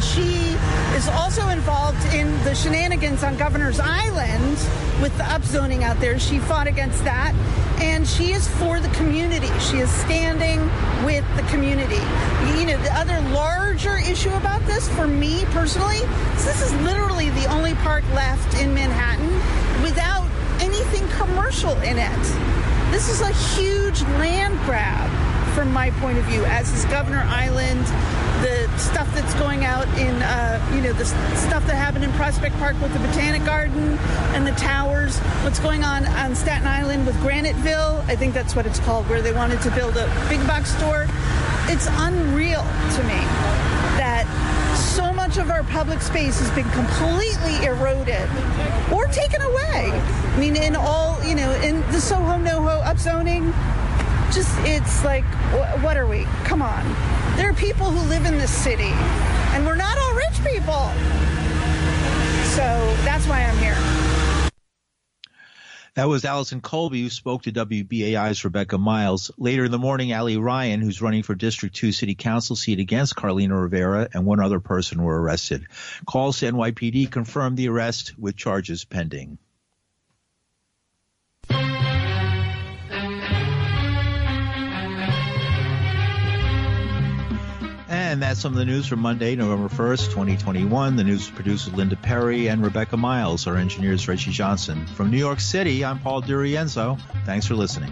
And 0.00 0.08
she 0.08 0.56
is 0.96 1.08
also 1.08 1.46
involved 1.48 2.02
in 2.14 2.32
the 2.44 2.54
shenanigans 2.54 3.22
on 3.22 3.36
Governor's 3.36 3.78
Island 3.78 4.56
with 5.02 5.14
the 5.18 5.24
upzoning 5.24 5.82
out 5.82 6.00
there. 6.00 6.18
She 6.18 6.38
fought 6.38 6.66
against 6.66 7.04
that. 7.04 7.34
And 7.82 8.08
she 8.08 8.32
is 8.32 8.48
for 8.48 8.80
the 8.80 8.88
community. 8.96 9.50
She 9.58 9.76
is 9.76 9.90
standing 9.90 10.60
with 11.04 11.26
the 11.36 11.42
community. 11.50 12.00
You 12.58 12.64
know, 12.64 12.82
the 12.82 12.94
other 12.94 13.20
larger 13.34 13.98
issue 13.98 14.32
about 14.32 14.64
this 14.64 14.88
for 14.96 15.06
me 15.06 15.44
personally 15.50 16.00
this 16.36 16.62
is 16.62 16.72
literally 16.80 17.28
the 17.30 17.44
only 17.52 17.74
park 17.74 18.02
left 18.14 18.58
in 18.58 18.72
Manhattan 18.72 19.28
without 19.82 20.26
anything 20.62 21.06
commercial 21.10 21.76
in 21.82 21.98
it. 21.98 22.22
This 22.90 23.10
is 23.10 23.20
a 23.20 23.32
huge 23.54 24.00
land 24.16 24.58
grab 24.64 25.10
from 25.50 25.72
my 25.74 25.90
point 26.00 26.16
of 26.16 26.24
view, 26.24 26.42
as 26.46 26.72
is 26.72 26.86
Governor 26.86 27.24
Island, 27.26 27.84
the 28.40 28.78
stuff 28.78 29.12
that's 29.14 29.34
going 29.34 29.64
out 29.64 29.86
in, 29.98 30.14
uh, 30.22 30.72
you 30.74 30.80
know, 30.80 30.92
the 30.94 31.04
stuff 31.04 31.66
that 31.66 31.74
happened 31.74 32.04
in 32.04 32.12
Prospect 32.12 32.56
Park 32.56 32.80
with 32.80 32.92
the 32.92 32.98
Botanic 33.00 33.44
Garden 33.44 33.98
and 34.34 34.46
the 34.46 34.52
towers, 34.52 35.18
what's 35.44 35.58
going 35.58 35.84
on 35.84 36.06
on 36.06 36.34
Staten 36.34 36.66
Island 36.66 37.06
with 37.06 37.16
Graniteville, 37.16 38.00
I 38.08 38.16
think 38.16 38.32
that's 38.32 38.56
what 38.56 38.66
it's 38.66 38.80
called, 38.80 39.08
where 39.08 39.20
they 39.20 39.32
wanted 39.32 39.60
to 39.62 39.70
build 39.72 39.96
a 39.96 40.06
big 40.28 40.44
box 40.46 40.74
store. 40.76 41.06
It's 41.68 41.86
unreal 41.90 42.62
to 42.62 43.02
me 43.04 43.20
that 44.00 44.24
so 44.96 45.12
much 45.12 45.36
of 45.36 45.50
our 45.50 45.62
public 45.64 46.00
space 46.00 46.40
has 46.40 46.50
been 46.52 46.68
completely 46.70 47.66
eroded 47.66 48.28
or 48.90 49.06
taken 49.08 49.42
away. 49.42 49.90
I 49.92 50.36
mean, 50.38 50.56
in 50.56 50.74
all, 50.76 51.22
you 51.22 51.34
know, 51.34 51.50
in 51.60 51.80
the 51.92 52.00
Soho 52.00 52.38
NoHo 52.38 52.82
upzoning, 52.84 53.52
just 54.32 54.50
it's 54.60 55.04
like, 55.04 55.24
what 55.82 55.96
are 55.96 56.06
we? 56.06 56.24
Come 56.44 56.62
on. 56.62 57.19
There 57.36 57.48
are 57.48 57.54
people 57.54 57.90
who 57.90 58.08
live 58.08 58.24
in 58.26 58.38
this 58.38 58.50
city, 58.50 58.92
and 59.52 59.66
we're 59.66 59.76
not 59.76 59.96
all 59.98 60.14
rich 60.14 60.44
people. 60.44 60.90
So 62.50 62.94
that's 63.04 63.26
why 63.26 63.44
I'm 63.44 63.56
here. 63.58 63.76
That 65.94 66.08
was 66.08 66.24
Allison 66.24 66.60
Colby, 66.60 67.02
who 67.02 67.10
spoke 67.10 67.42
to 67.42 67.52
WBAI's 67.52 68.44
Rebecca 68.44 68.78
Miles. 68.78 69.30
Later 69.36 69.64
in 69.64 69.70
the 69.70 69.78
morning, 69.78 70.12
Allie 70.12 70.36
Ryan, 70.36 70.80
who's 70.80 71.02
running 71.02 71.24
for 71.24 71.34
District 71.34 71.74
2 71.74 71.90
City 71.92 72.14
Council 72.14 72.54
seat 72.54 72.78
against 72.78 73.16
Carlina 73.16 73.60
Rivera, 73.60 74.08
and 74.14 74.24
one 74.24 74.40
other 74.40 74.60
person 74.60 75.02
were 75.02 75.20
arrested. 75.20 75.66
Calls 76.06 76.38
to 76.38 76.52
NYPD 76.52 77.10
confirmed 77.10 77.56
the 77.56 77.68
arrest 77.68 78.18
with 78.18 78.36
charges 78.36 78.84
pending. 78.84 79.38
And 88.20 88.28
that's 88.28 88.40
some 88.40 88.52
of 88.52 88.58
the 88.58 88.66
news 88.66 88.86
for 88.86 88.96
Monday, 88.96 89.34
November 89.34 89.70
1st, 89.74 90.10
2021. 90.10 90.96
The 90.96 91.04
news 91.04 91.30
producers 91.30 91.72
Linda 91.72 91.96
Perry 91.96 92.48
and 92.48 92.62
Rebecca 92.62 92.98
Miles. 92.98 93.46
Our 93.46 93.56
engineers 93.56 94.06
Reggie 94.08 94.30
Johnson. 94.30 94.84
From 94.88 95.10
New 95.10 95.16
York 95.16 95.40
City, 95.40 95.82
I'm 95.82 95.98
Paul 96.00 96.20
DiRienzo. 96.20 97.00
Thanks 97.24 97.46
for 97.46 97.54
listening. 97.54 97.90